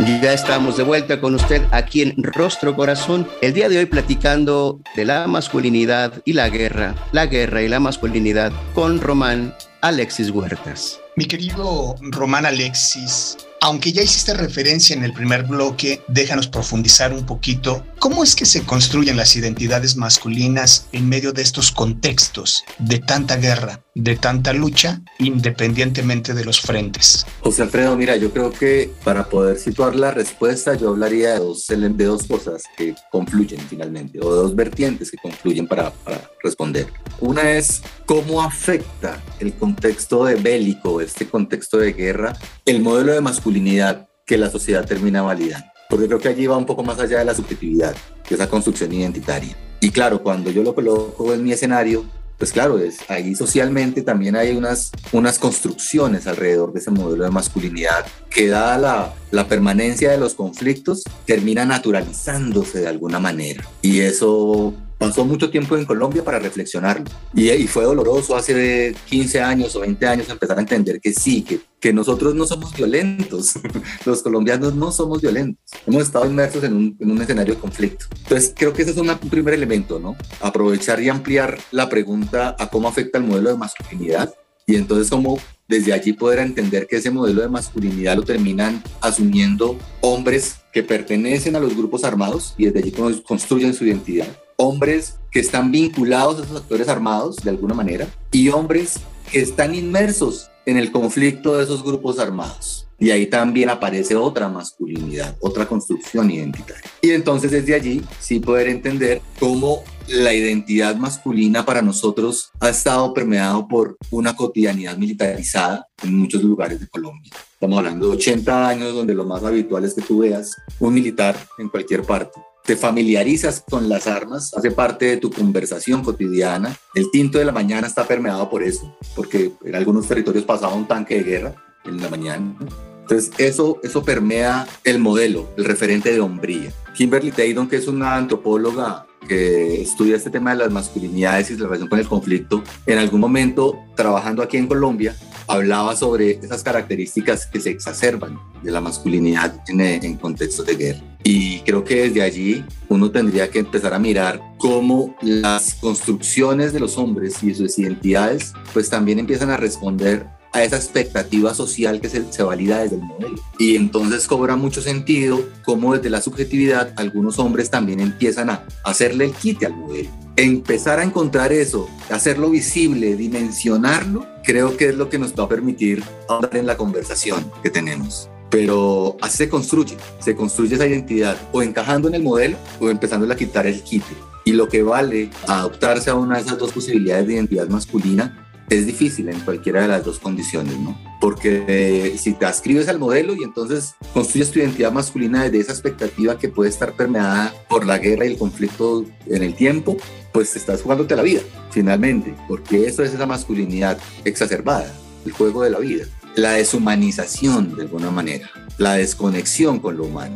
Ya 0.08 0.32
estamos 0.32 0.78
de 0.78 0.84
vuelta 0.84 1.20
con 1.20 1.36
usted 1.36 1.62
aquí 1.72 2.02
en 2.02 2.16
Rostro 2.24 2.78
Corazón. 2.78 3.28
El 3.42 3.52
día 3.52 3.68
de 3.68 3.78
hoy 3.78 3.88
platicando 3.88 4.80
de 4.96 5.04
la 5.04 5.28
masculinidad 5.28 6.22
y 6.24 6.32
la 6.32 6.48
guerra, 6.48 6.96
la 7.12 7.26
guerra 7.26 7.62
y 7.62 7.68
la 7.68 7.82
masculinidad 7.82 8.54
con 8.74 9.02
Román 9.02 9.54
Alexis 9.82 10.30
Huertas. 10.30 11.02
Mi 11.18 11.26
querido 11.26 11.96
Román 12.00 12.46
Alexis, 12.46 13.36
aunque 13.60 13.92
ya 13.92 14.02
hiciste 14.02 14.34
referencia 14.34 14.96
en 14.96 15.04
el 15.04 15.12
primer 15.12 15.44
bloque, 15.44 16.02
déjanos 16.08 16.48
profundizar 16.48 17.12
un 17.12 17.26
poquito. 17.26 17.86
¿Cómo 18.00 18.24
es 18.24 18.36
que 18.36 18.46
se 18.46 18.63
construyen 18.63 19.18
las 19.18 19.36
identidades 19.36 19.96
masculinas 19.96 20.88
en 20.92 21.10
medio 21.10 21.34
de 21.34 21.42
estos 21.42 21.72
contextos 21.72 22.63
de 22.77 23.00
tanta 23.00 23.38
guerra, 23.38 23.84
de 23.96 24.16
tanta 24.16 24.54
lucha, 24.54 25.01
independientemente 25.18 26.36
de 26.36 26.46
los 26.46 26.62
frentes? 26.62 27.25
José 27.42 27.63
Alfredo, 27.63 27.98
mira, 27.98 28.16
yo 28.16 28.32
creo 28.32 28.51
que 28.51 28.92
para 29.04 29.27
poder 29.27 29.58
situar 29.58 29.96
la 29.96 30.12
respuesta, 30.12 30.75
yo 30.75 30.89
hablaría 30.89 31.34
de 31.34 31.39
dos, 31.39 31.66
de 31.68 32.06
dos 32.06 32.27
cosas 32.27 32.63
que 32.77 32.94
confluyen 33.12 33.60
finalmente, 33.68 34.20
o 34.22 34.32
de 34.32 34.42
dos 34.44 34.56
vertientes 34.56 35.10
que 35.10 35.18
confluyen 35.18 35.68
para, 35.68 35.92
para 35.92 36.30
responder. 36.44 36.88
Una 37.20 37.50
es 37.51 37.82
cómo 38.06 38.44
afecta 38.44 39.20
el 39.39 39.54
contexto 39.56 40.25
de 40.25 40.36
bélico, 40.36 41.01
este 41.01 41.27
contexto 41.27 41.77
de 41.77 41.94
guerra, 41.94 42.38
el 42.66 42.80
modelo 42.80 43.13
de 43.13 43.22
masculinidad 43.22 44.08
que 44.24 44.38
la 44.38 44.51
sociedad 44.51 44.86
termina 44.86 45.24
validando. 45.24 45.77
Porque 45.89 46.08
creo 46.08 46.20
que 46.20 46.29
allí 46.29 46.48
va 46.48 46.58
un 46.58 46.65
poco 46.65 46.84
más 46.84 47.00
allá 47.00 47.20
de 47.20 47.25
la 47.25 47.34
subjetividad, 47.34 47.96
de 48.27 48.36
esa 48.36 48.50
construcción 48.50 48.91
identitaria. 48.94 49.56
Y 49.79 49.91
claro, 49.91 50.22
cuando 50.22 50.51
yo 50.51 50.63
lo 50.63 50.74
coloco 50.74 51.34
en 51.34 51.44
mi 51.44 51.51
escenario, 51.51 52.06
pues 52.38 52.51
claro, 52.51 52.77
es, 52.77 52.98
ahí 53.10 53.34
socialmente 53.36 54.03
también 54.03 54.36
hay 54.36 54.56
unas, 54.56 54.91
unas 55.12 55.39
construcciones 55.39 56.27
alrededor 56.27 56.72
de 56.72 56.79
ese 56.79 56.91
modelo 56.91 57.24
de 57.24 57.32
masculinidad 57.32 58.06
que 58.29 58.48
dada 58.48 58.77
la, 58.77 59.13
la 59.32 59.48
permanencia 59.48 60.12
de 60.12 60.20
los 60.20 60.36
conflictos 60.36 61.03
termina 61.25 61.65
naturalizándose 61.65 62.82
de 62.82 62.88
alguna 62.88 63.20
manera. 63.20 63.63
Y 63.82 64.01
eso 64.01 64.75
pasó 64.98 65.25
mucho 65.25 65.50
tiempo 65.50 65.77
en 65.77 65.86
Colombia 65.86 66.24
para 66.24 66.39
reflexionarlo. 66.39 67.06
Y, 67.34 67.68
fue 67.68 67.84
doloroso 67.84 68.36
hace 68.36 68.96
15 69.06 69.42
años 69.42 69.75
o 69.75 69.82
20 69.82 70.08
años 70.08 70.30
empezar 70.30 70.58
a 70.58 70.62
entender 70.62 71.00
que 71.00 71.13
sí, 71.13 71.44
que, 71.44 71.60
que 71.80 71.94
nosotros 71.94 72.34
no 72.36 72.46
somos 72.46 72.75
violentos. 72.75 73.54
Los 74.06 74.24
colombianos 74.24 74.74
no 74.75 74.92
somos 74.92 75.22
violentos. 75.22 75.62
Hemos 75.86 76.04
estado 76.04 76.25
inmersos 76.25 76.63
en 76.63 76.74
un, 76.74 76.98
en 77.00 77.12
un 77.12 77.22
escenario 77.22 77.56
de 77.56 77.60
conflicto. 77.60 78.06
Entonces, 78.24 78.54
creo 78.56 78.74
que 78.74 78.82
ese 78.82 78.92
es 78.92 78.98
un 78.98 79.16
primer 79.30 79.54
elemento, 79.54 80.00
¿no? 80.00 80.16
Aprovechar 80.42 81.01
y 81.01 81.10
ampliar 81.10 81.60
la 81.72 81.89
pregunta 81.89 82.56
a 82.58 82.70
cómo 82.70 82.88
afecta 82.88 83.18
el 83.18 83.25
modelo 83.25 83.50
de 83.50 83.58
masculinidad 83.58 84.34
y 84.66 84.75
entonces 84.75 85.10
cómo 85.10 85.39
desde 85.68 85.94
allí 85.94 86.13
poder 86.13 86.39
entender 86.39 86.88
que 86.88 86.98
ese 86.98 87.12
modelo 87.12 87.42
de 87.42 87.50
masculinidad 87.50 88.18
lo 88.18 88.24
terminan 88.24 88.84
asumiendo 89.01 89.77
hombres 90.01 90.58
que 90.74 90.84
pertenecen 90.84 91.56
a 91.56 91.60
los 91.60 91.75
grupos 91.75 92.04
armados 92.04 92.54
y 92.58 92.66
desde 92.66 92.80
allí 92.80 93.22
construyen 93.25 93.74
su 93.74 93.86
identidad 93.86 94.27
hombres 94.58 95.20
que 95.32 95.40
están 95.40 95.72
vinculados 95.72 96.40
a 96.40 96.44
esos 96.44 96.58
actores 96.58 96.90
armados 96.90 97.38
de 97.38 97.52
alguna 97.52 97.76
manera 97.76 98.08
y 98.32 98.50
hombres 98.50 99.00
que 99.32 99.40
están 99.40 99.76
inmersos 99.76 100.50
en 100.66 100.78
el 100.78 100.92
conflicto 100.92 101.56
de 101.56 101.64
esos 101.64 101.84
grupos 101.84 102.20
armados. 102.20 102.88
Y 103.00 103.12
ahí 103.12 103.28
también 103.28 103.70
aparece 103.70 104.16
otra 104.16 104.50
masculinidad, 104.50 105.38
otra 105.40 105.68
construcción 105.68 106.32
identitaria. 106.32 106.90
Y 107.02 107.12
entonces 107.12 107.52
desde 107.52 107.76
allí 107.76 108.04
sí 108.20 108.40
poder 108.40 108.68
entender 108.68 109.22
cómo 109.40 109.84
la 110.08 110.34
identidad 110.34 110.96
masculina 110.96 111.64
para 111.64 111.84
nosotros 111.84 112.50
ha 112.60 112.70
estado 112.70 113.14
permeado 113.14 113.68
por 113.68 113.98
una 114.10 114.36
cotidianidad 114.36 114.98
militarizada 114.98 115.88
en 116.02 116.18
muchos 116.18 116.42
lugares 116.42 116.80
de 116.80 116.88
Colombia. 116.88 117.32
Estamos 117.54 117.78
hablando 117.78 118.08
de 118.08 118.16
80 118.16 118.68
años 118.68 118.96
donde 118.96 119.14
lo 119.14 119.26
más 119.26 119.44
habitual 119.44 119.86
es 119.86 119.94
que 119.94 120.02
tú 120.02 120.20
veas 120.20 120.56
un 120.80 120.96
militar 120.96 121.38
en 121.60 121.70
cualquier 121.70 122.02
parte 122.02 122.40
te 122.68 122.76
familiarizas 122.76 123.64
con 123.68 123.88
las 123.88 124.08
armas, 124.08 124.54
hace 124.54 124.72
parte 124.72 125.06
de 125.06 125.18
tu 125.18 125.32
conversación 125.32 126.04
cotidiana. 126.04 126.78
El 126.94 127.10
tinto 127.12 127.40
de 127.40 127.46
la 127.46 127.54
mañana 127.54 127.88
está 127.88 128.06
permeado 128.06 128.50
por 128.50 128.62
eso, 128.62 128.94
porque 129.16 129.54
en 129.64 129.74
algunos 129.74 130.06
territorios 130.06 130.44
pasaba 130.44 130.76
un 130.76 130.86
tanque 130.86 131.16
de 131.16 131.24
guerra 131.24 131.56
en 131.86 132.02
la 132.02 132.10
mañana. 132.10 132.54
Entonces, 133.00 133.32
eso, 133.38 133.80
eso 133.84 134.04
permea 134.04 134.68
el 134.84 135.00
modelo, 135.00 135.50
el 135.56 135.64
referente 135.64 136.12
de 136.12 136.20
hombría. 136.20 136.74
Kimberly 136.94 137.32
Taydon, 137.32 137.70
que 137.70 137.78
es 137.78 137.88
una 137.88 138.18
antropóloga 138.18 139.08
que 139.28 139.82
estudia 139.82 140.16
este 140.16 140.30
tema 140.30 140.52
de 140.52 140.58
las 140.58 140.72
masculinidades 140.72 141.52
y 141.52 141.58
la 141.58 141.66
relación 141.66 141.90
con 141.90 142.00
el 142.00 142.08
conflicto, 142.08 142.64
en 142.86 142.98
algún 142.98 143.20
momento, 143.20 143.78
trabajando 143.96 144.42
aquí 144.42 144.58
en 144.58 144.68
Colombia, 144.68 145.16
hablaba 145.48 145.96
sobre 145.96 146.32
esas 146.32 146.64
características 146.64 147.46
que 147.46 147.60
se 147.60 147.70
exacerban 147.70 148.40
de 148.64 148.72
la 148.72 148.82
masculinidad 148.82 149.62
en, 149.68 149.82
en 149.82 150.16
contextos 150.18 150.66
de 150.66 150.76
guerra. 150.76 151.02
Y 151.24 151.60
creo 151.60 151.84
que 151.84 152.04
desde 152.04 152.22
allí 152.22 152.64
uno 152.90 153.12
tendría 153.12 153.50
que 153.50 153.60
empezar 153.60 153.94
a 153.94 154.00
mirar 154.00 154.42
cómo 154.58 155.16
las 155.22 155.76
construcciones 155.76 156.74
de 156.74 156.80
los 156.80 156.98
hombres 156.98 157.44
y 157.44 157.54
sus 157.54 157.78
identidades 157.78 158.54
pues 158.74 158.90
también 158.90 159.20
empiezan 159.20 159.50
a 159.50 159.58
responder 159.58 160.26
a 160.54 160.63
esa 160.63 160.77
expectativa 160.77 161.54
social 161.54 162.01
que 162.01 162.10
se, 162.10 162.44
valida 162.44 162.80
desde 162.80 162.96
el 162.96 163.04
modelo. 163.04 163.36
Y 163.60 163.75
entonces 163.75 164.27
cobra 164.27 164.56
mucho 164.56 164.82
sentido 164.82 165.42
cómo 165.63 165.96
desde 165.96 166.10
la 166.10 166.22
subjetividad 166.22 166.94
algunos 166.96 167.39
hombres 167.39 167.70
también 167.70 168.00
empiezan 168.00 168.50
a 168.50 168.63
hacerle 168.84 169.25
el 169.25 169.34
quite 169.34 169.66
al 169.66 169.75
modelo. 169.75 170.10
Empezar 170.36 171.00
a 171.00 171.04
encontrar 171.04 171.51
eso, 171.51 171.89
hacerlo 172.10 172.50
visible, 172.50 173.16
dimensionarlo, 173.16 174.25
creo 174.44 174.77
que 174.77 174.89
es 174.89 174.96
lo 174.96 175.10
que 175.10 175.18
nos 175.18 175.34
va 175.34 175.46
a 175.46 175.50
permitir 175.50 176.04
ahondar 176.30 176.56
en 176.58 176.68
la 176.68 176.77
conversación 176.77 177.51
que 177.63 177.70
tenemos 177.70 178.30
pero 178.50 179.18
así 179.22 179.38
se 179.38 179.50
construye, 179.50 179.98
se 180.20 180.36
construye 180.36 180.75
esa 180.75 180.88
identidad 180.88 181.38
o 181.51 181.62
encajando 181.62 182.08
en 182.08 182.16
el 182.16 182.24
modelo 182.24 182.58
o 182.80 182.89
empezando 182.89 183.32
a 183.32 183.36
quitar 183.36 183.68
el 183.68 183.82
quite. 183.82 184.16
Y 184.46 184.54
lo 184.54 184.70
que 184.70 184.82
vale 184.82 185.30
adoptarse 185.48 186.10
a 186.10 186.16
una 186.16 186.38
de 186.38 186.44
esas 186.44 186.58
dos 186.58 186.72
posibilidades 186.72 187.27
de 187.27 187.34
identidad 187.34 187.68
masculina 187.68 188.47
es 188.70 188.86
difícil 188.86 189.30
en 189.30 189.40
cualquiera 189.42 189.82
de 189.82 189.88
las 189.88 190.04
dos 190.04 190.20
condiciones, 190.20 190.78
¿no? 190.80 191.00
Porque 191.22 191.64
eh, 191.68 192.18
si 192.18 192.34
te 192.34 192.46
ascribes 192.46 192.88
al 192.90 193.00
modelo 193.00 193.36
y 193.36 193.44
entonces 193.44 193.96
construyes 194.14 194.52
tu 194.52 194.60
identidad 194.60 194.92
masculina 194.92 195.44
desde 195.44 195.60
esa 195.60 195.72
expectativa 195.72 196.38
que 196.38 196.50
puede 196.50 196.70
estar 196.70 196.94
permeada 196.94 197.54
por 197.70 197.86
la 197.86 197.98
guerra 197.98 198.26
y 198.26 198.32
el 198.32 198.38
conflicto 198.38 199.06
en 199.28 199.44
el 199.44 199.56
tiempo, 199.56 199.98
pues 200.32 200.56
estás 200.56 200.82
jugándote 200.82 201.16
la 201.16 201.24
vida, 201.24 201.42
finalmente, 201.72 202.36
porque 202.48 202.86
eso 202.86 203.04
es 203.04 203.14
esa 203.14 203.26
masculinidad 203.26 203.98
exacerbada, 204.26 204.94
el 205.26 205.32
juego 205.32 205.64
de 205.64 205.70
la 205.70 205.80
vida 205.80 206.06
la 206.38 206.52
deshumanización 206.52 207.76
de 207.76 207.82
alguna 207.82 208.12
manera, 208.12 208.50
la 208.78 208.94
desconexión 208.94 209.80
con 209.80 209.98
lo 209.98 210.06
humano. 210.06 210.36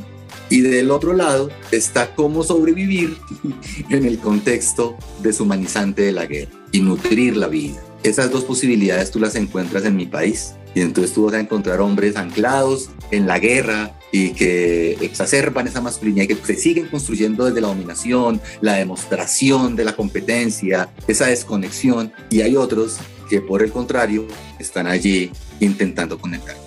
Y 0.50 0.62
del 0.62 0.90
otro 0.90 1.14
lado 1.14 1.50
está 1.72 2.16
cómo 2.16 2.44
sobrevivir 2.44 3.18
en 3.90 4.06
el 4.06 4.18
contexto 4.18 4.98
deshumanizante 5.22 6.02
de 6.02 6.12
la 6.12 6.26
guerra 6.26 6.52
y 6.72 6.82
nutrir 6.82 7.38
la 7.38 7.48
vida. 7.48 7.80
Esas 8.04 8.32
dos 8.32 8.44
posibilidades 8.44 9.12
tú 9.12 9.20
las 9.20 9.36
encuentras 9.36 9.86
en 9.86 9.96
mi 9.96 10.06
país. 10.06 10.56
Y 10.74 10.82
entonces 10.82 11.14
tú 11.14 11.26
vas 11.26 11.34
a 11.34 11.40
encontrar 11.40 11.82
hombres 11.82 12.16
anclados 12.16 12.90
en 13.12 13.28
la 13.28 13.40
guerra, 13.40 13.94
y 14.12 14.32
que 14.32 14.98
exacerban 15.02 15.68
esa 15.68 15.82
masculinidad 15.82 16.26
y 16.26 16.28
que 16.36 16.46
se 16.46 16.56
siguen 16.56 16.88
construyendo 16.88 17.46
desde 17.46 17.62
la 17.62 17.70
dominación, 17.70 18.42
la 18.60 18.74
demostración 18.74 19.76
de 19.76 19.86
la 19.86 19.96
competencia, 19.96 20.90
esa 21.08 21.28
desconexión. 21.28 22.12
Y 22.30 22.42
hay 22.42 22.56
otros 22.56 22.98
que 23.30 23.42
por 23.42 23.64
el 23.64 23.72
contrario 23.72 24.28
están 24.60 24.88
allí 24.88 25.32
intentando 25.60 26.20
conectar. 26.20 26.61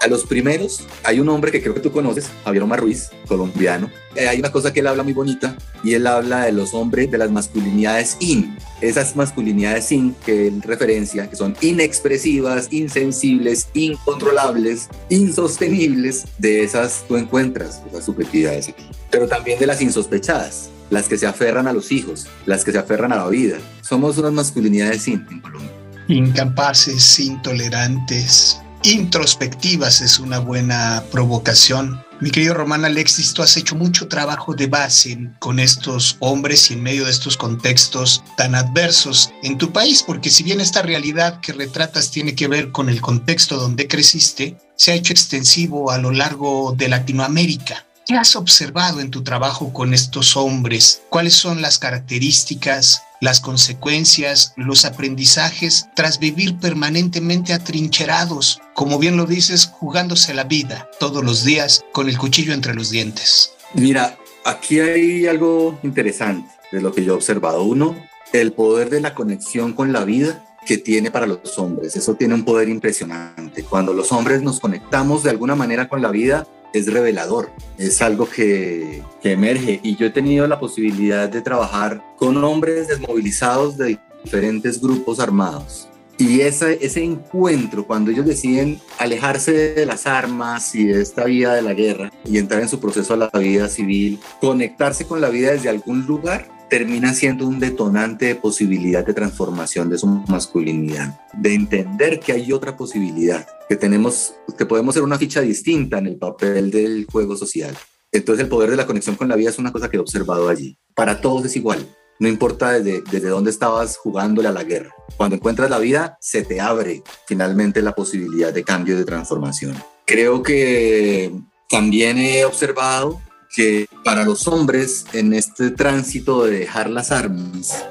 A 0.00 0.08
los 0.08 0.24
primeros 0.24 0.86
hay 1.04 1.20
un 1.20 1.28
hombre 1.28 1.52
que 1.52 1.60
creo 1.60 1.74
que 1.74 1.80
tú 1.80 1.92
conoces, 1.92 2.30
Javier 2.44 2.62
Omar 2.62 2.80
Ruiz, 2.80 3.10
colombiano. 3.28 3.90
Eh, 4.14 4.26
hay 4.28 4.38
una 4.38 4.50
cosa 4.50 4.72
que 4.72 4.80
él 4.80 4.86
habla 4.86 5.02
muy 5.02 5.12
bonita 5.12 5.58
y 5.84 5.92
él 5.92 6.06
habla 6.06 6.46
de 6.46 6.52
los 6.52 6.72
hombres, 6.72 7.10
de 7.10 7.18
las 7.18 7.30
masculinidades 7.30 8.16
in. 8.18 8.56
Esas 8.80 9.14
masculinidades 9.14 9.84
sin 9.84 10.14
que 10.14 10.48
él 10.48 10.62
referencia, 10.62 11.28
que 11.28 11.36
son 11.36 11.54
inexpresivas, 11.60 12.68
insensibles, 12.70 13.68
incontrolables, 13.74 14.88
insostenibles, 15.10 16.24
de 16.38 16.64
esas 16.64 17.04
tú 17.06 17.18
encuentras 17.18 17.82
esas 17.86 18.06
subjetividades 18.06 18.70
aquí. 18.70 18.84
Pero 19.10 19.28
también 19.28 19.58
de 19.58 19.66
las 19.66 19.82
insospechadas, 19.82 20.70
las 20.88 21.08
que 21.08 21.18
se 21.18 21.26
aferran 21.26 21.68
a 21.68 21.74
los 21.74 21.92
hijos, 21.92 22.26
las 22.46 22.64
que 22.64 22.72
se 22.72 22.78
aferran 22.78 23.12
a 23.12 23.16
la 23.16 23.28
vida. 23.28 23.58
Somos 23.82 24.16
unas 24.16 24.32
masculinidades 24.32 25.02
sin 25.02 25.26
en 25.30 25.40
Colombia. 25.40 25.70
Incapaces, 26.08 27.20
intolerantes, 27.20 28.58
introspectivas 28.82 30.00
es 30.00 30.18
una 30.18 30.38
buena 30.38 31.04
provocación. 31.10 32.02
Mi 32.20 32.30
querido 32.30 32.54
Román 32.54 32.84
Alexis, 32.84 33.32
tú 33.32 33.42
has 33.42 33.56
hecho 33.56 33.76
mucho 33.76 34.08
trabajo 34.08 34.54
de 34.54 34.66
base 34.66 35.30
con 35.38 35.58
estos 35.58 36.16
hombres 36.20 36.70
y 36.70 36.74
en 36.74 36.82
medio 36.82 37.04
de 37.04 37.10
estos 37.10 37.36
contextos 37.36 38.22
tan 38.36 38.54
adversos 38.54 39.30
en 39.42 39.56
tu 39.56 39.72
país, 39.72 40.02
porque 40.02 40.28
si 40.28 40.42
bien 40.42 40.60
esta 40.60 40.82
realidad 40.82 41.40
que 41.40 41.52
retratas 41.52 42.10
tiene 42.10 42.34
que 42.34 42.48
ver 42.48 42.72
con 42.72 42.88
el 42.88 43.00
contexto 43.00 43.56
donde 43.56 43.88
creciste, 43.88 44.58
se 44.76 44.92
ha 44.92 44.94
hecho 44.94 45.12
extensivo 45.12 45.90
a 45.90 45.98
lo 45.98 46.10
largo 46.10 46.74
de 46.76 46.88
Latinoamérica. 46.88 47.86
¿Qué 48.06 48.16
has 48.16 48.34
observado 48.36 49.00
en 49.00 49.10
tu 49.10 49.22
trabajo 49.22 49.72
con 49.72 49.94
estos 49.94 50.36
hombres? 50.36 51.02
¿Cuáles 51.10 51.34
son 51.34 51.62
las 51.62 51.78
características, 51.78 53.02
las 53.20 53.40
consecuencias, 53.40 54.54
los 54.56 54.84
aprendizajes 54.84 55.86
tras 55.94 56.18
vivir 56.18 56.56
permanentemente 56.58 57.52
atrincherados, 57.52 58.60
como 58.74 58.98
bien 58.98 59.16
lo 59.16 59.26
dices, 59.26 59.66
jugándose 59.66 60.34
la 60.34 60.44
vida 60.44 60.88
todos 60.98 61.24
los 61.24 61.44
días 61.44 61.84
con 61.92 62.08
el 62.08 62.18
cuchillo 62.18 62.52
entre 62.52 62.74
los 62.74 62.90
dientes? 62.90 63.52
Mira, 63.74 64.18
aquí 64.44 64.80
hay 64.80 65.26
algo 65.26 65.78
interesante 65.82 66.50
de 66.72 66.80
lo 66.80 66.92
que 66.92 67.04
yo 67.04 67.12
he 67.12 67.16
observado. 67.16 67.62
Uno, 67.62 67.94
el 68.32 68.52
poder 68.52 68.90
de 68.90 69.00
la 69.00 69.14
conexión 69.14 69.72
con 69.72 69.92
la 69.92 70.04
vida 70.04 70.44
que 70.66 70.78
tiene 70.78 71.10
para 71.10 71.26
los 71.26 71.58
hombres. 71.58 71.96
Eso 71.96 72.14
tiene 72.14 72.34
un 72.34 72.44
poder 72.44 72.68
impresionante. 72.68 73.64
Cuando 73.64 73.92
los 73.92 74.12
hombres 74.12 74.42
nos 74.42 74.60
conectamos 74.60 75.22
de 75.22 75.30
alguna 75.30 75.54
manera 75.54 75.88
con 75.88 76.02
la 76.02 76.10
vida, 76.10 76.46
es 76.72 76.92
revelador, 76.92 77.50
es 77.78 78.00
algo 78.02 78.28
que, 78.28 79.02
que, 79.22 79.32
emerge 79.32 79.80
y 79.82 79.96
yo 79.96 80.06
he 80.06 80.10
tenido 80.10 80.46
la 80.46 80.60
posibilidad 80.60 81.28
de 81.28 81.40
trabajar 81.42 82.02
con 82.16 82.42
hombres 82.44 82.88
desmovilizados 82.88 83.76
de 83.76 83.98
diferentes 84.24 84.80
grupos 84.80 85.20
armados. 85.20 85.88
Y 86.18 86.42
ese, 86.42 86.78
ese 86.84 87.02
encuentro, 87.02 87.86
cuando 87.86 88.10
ellos 88.10 88.26
deciden 88.26 88.78
alejarse 88.98 89.72
de 89.72 89.86
las 89.86 90.06
armas 90.06 90.74
y 90.74 90.84
de 90.84 91.00
esta 91.00 91.24
vida 91.24 91.54
de 91.54 91.62
la 91.62 91.72
guerra 91.72 92.12
y 92.26 92.36
entrar 92.36 92.60
en 92.60 92.68
su 92.68 92.78
proceso 92.78 93.14
a 93.14 93.16
la 93.16 93.30
vida 93.30 93.68
civil, 93.68 94.20
conectarse 94.38 95.06
con 95.06 95.22
la 95.22 95.30
vida 95.30 95.52
desde 95.52 95.70
algún 95.70 96.04
lugar, 96.04 96.59
termina 96.70 97.12
siendo 97.12 97.46
un 97.46 97.58
detonante 97.58 98.26
de 98.26 98.34
posibilidad 98.36 99.04
de 99.04 99.12
transformación 99.12 99.90
de 99.90 99.98
su 99.98 100.06
masculinidad, 100.06 101.20
de 101.34 101.54
entender 101.54 102.20
que 102.20 102.32
hay 102.32 102.52
otra 102.52 102.76
posibilidad, 102.76 103.46
que 103.68 103.76
tenemos, 103.76 104.34
que 104.56 104.64
podemos 104.64 104.94
ser 104.94 105.02
una 105.02 105.18
ficha 105.18 105.40
distinta 105.40 105.98
en 105.98 106.06
el 106.06 106.16
papel 106.16 106.70
del 106.70 107.06
juego 107.10 107.36
social. 107.36 107.76
Entonces 108.12 108.44
el 108.44 108.48
poder 108.48 108.70
de 108.70 108.76
la 108.76 108.86
conexión 108.86 109.16
con 109.16 109.28
la 109.28 109.36
vida 109.36 109.50
es 109.50 109.58
una 109.58 109.72
cosa 109.72 109.90
que 109.90 109.96
he 109.96 110.00
observado 110.00 110.48
allí. 110.48 110.78
Para 110.94 111.20
todos 111.20 111.44
es 111.44 111.56
igual. 111.56 111.86
No 112.18 112.28
importa 112.28 112.72
desde, 112.72 113.02
desde 113.10 113.28
dónde 113.28 113.50
estabas 113.50 113.96
jugándole 113.96 114.48
a 114.48 114.52
la 114.52 114.64
guerra. 114.64 114.94
Cuando 115.16 115.36
encuentras 115.36 115.70
la 115.70 115.78
vida, 115.78 116.18
se 116.20 116.42
te 116.42 116.60
abre 116.60 117.02
finalmente 117.26 117.82
la 117.82 117.94
posibilidad 117.94 118.52
de 118.52 118.62
cambio, 118.62 118.96
de 118.96 119.04
transformación. 119.04 119.74
Creo 120.06 120.42
que 120.42 121.32
también 121.68 122.18
he 122.18 122.44
observado 122.44 123.20
que 123.54 123.88
para 124.04 124.24
los 124.24 124.46
hombres 124.48 125.04
en 125.12 125.32
este 125.32 125.70
tránsito 125.70 126.44
de 126.44 126.60
dejar 126.60 126.88
las 126.88 127.10
armas 127.10 127.84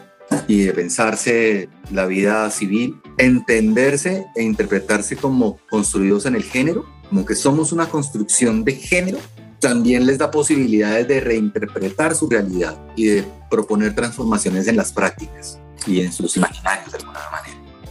y 0.47 0.61
de 0.61 0.73
pensarse 0.73 1.69
la 1.91 2.05
vida 2.05 2.49
civil, 2.49 3.01
entenderse 3.17 4.25
e 4.35 4.43
interpretarse 4.43 5.15
como 5.15 5.59
construidos 5.69 6.25
en 6.25 6.35
el 6.35 6.43
género, 6.43 6.85
como 7.09 7.25
que 7.25 7.35
somos 7.35 7.71
una 7.71 7.87
construcción 7.89 8.63
de 8.63 8.75
género, 8.75 9.19
también 9.59 10.05
les 10.05 10.17
da 10.17 10.31
posibilidades 10.31 11.07
de 11.07 11.19
reinterpretar 11.19 12.15
su 12.15 12.29
realidad 12.29 12.79
y 12.95 13.07
de 13.07 13.25
proponer 13.49 13.93
transformaciones 13.93 14.67
en 14.67 14.77
las 14.77 14.93
prácticas 14.93 15.59
y 15.85 16.01
en 16.01 16.13
sus 16.13 16.37
imaginarios 16.37 16.91
de 16.91 16.97
alguna 16.99 17.19
manera. 17.31 17.48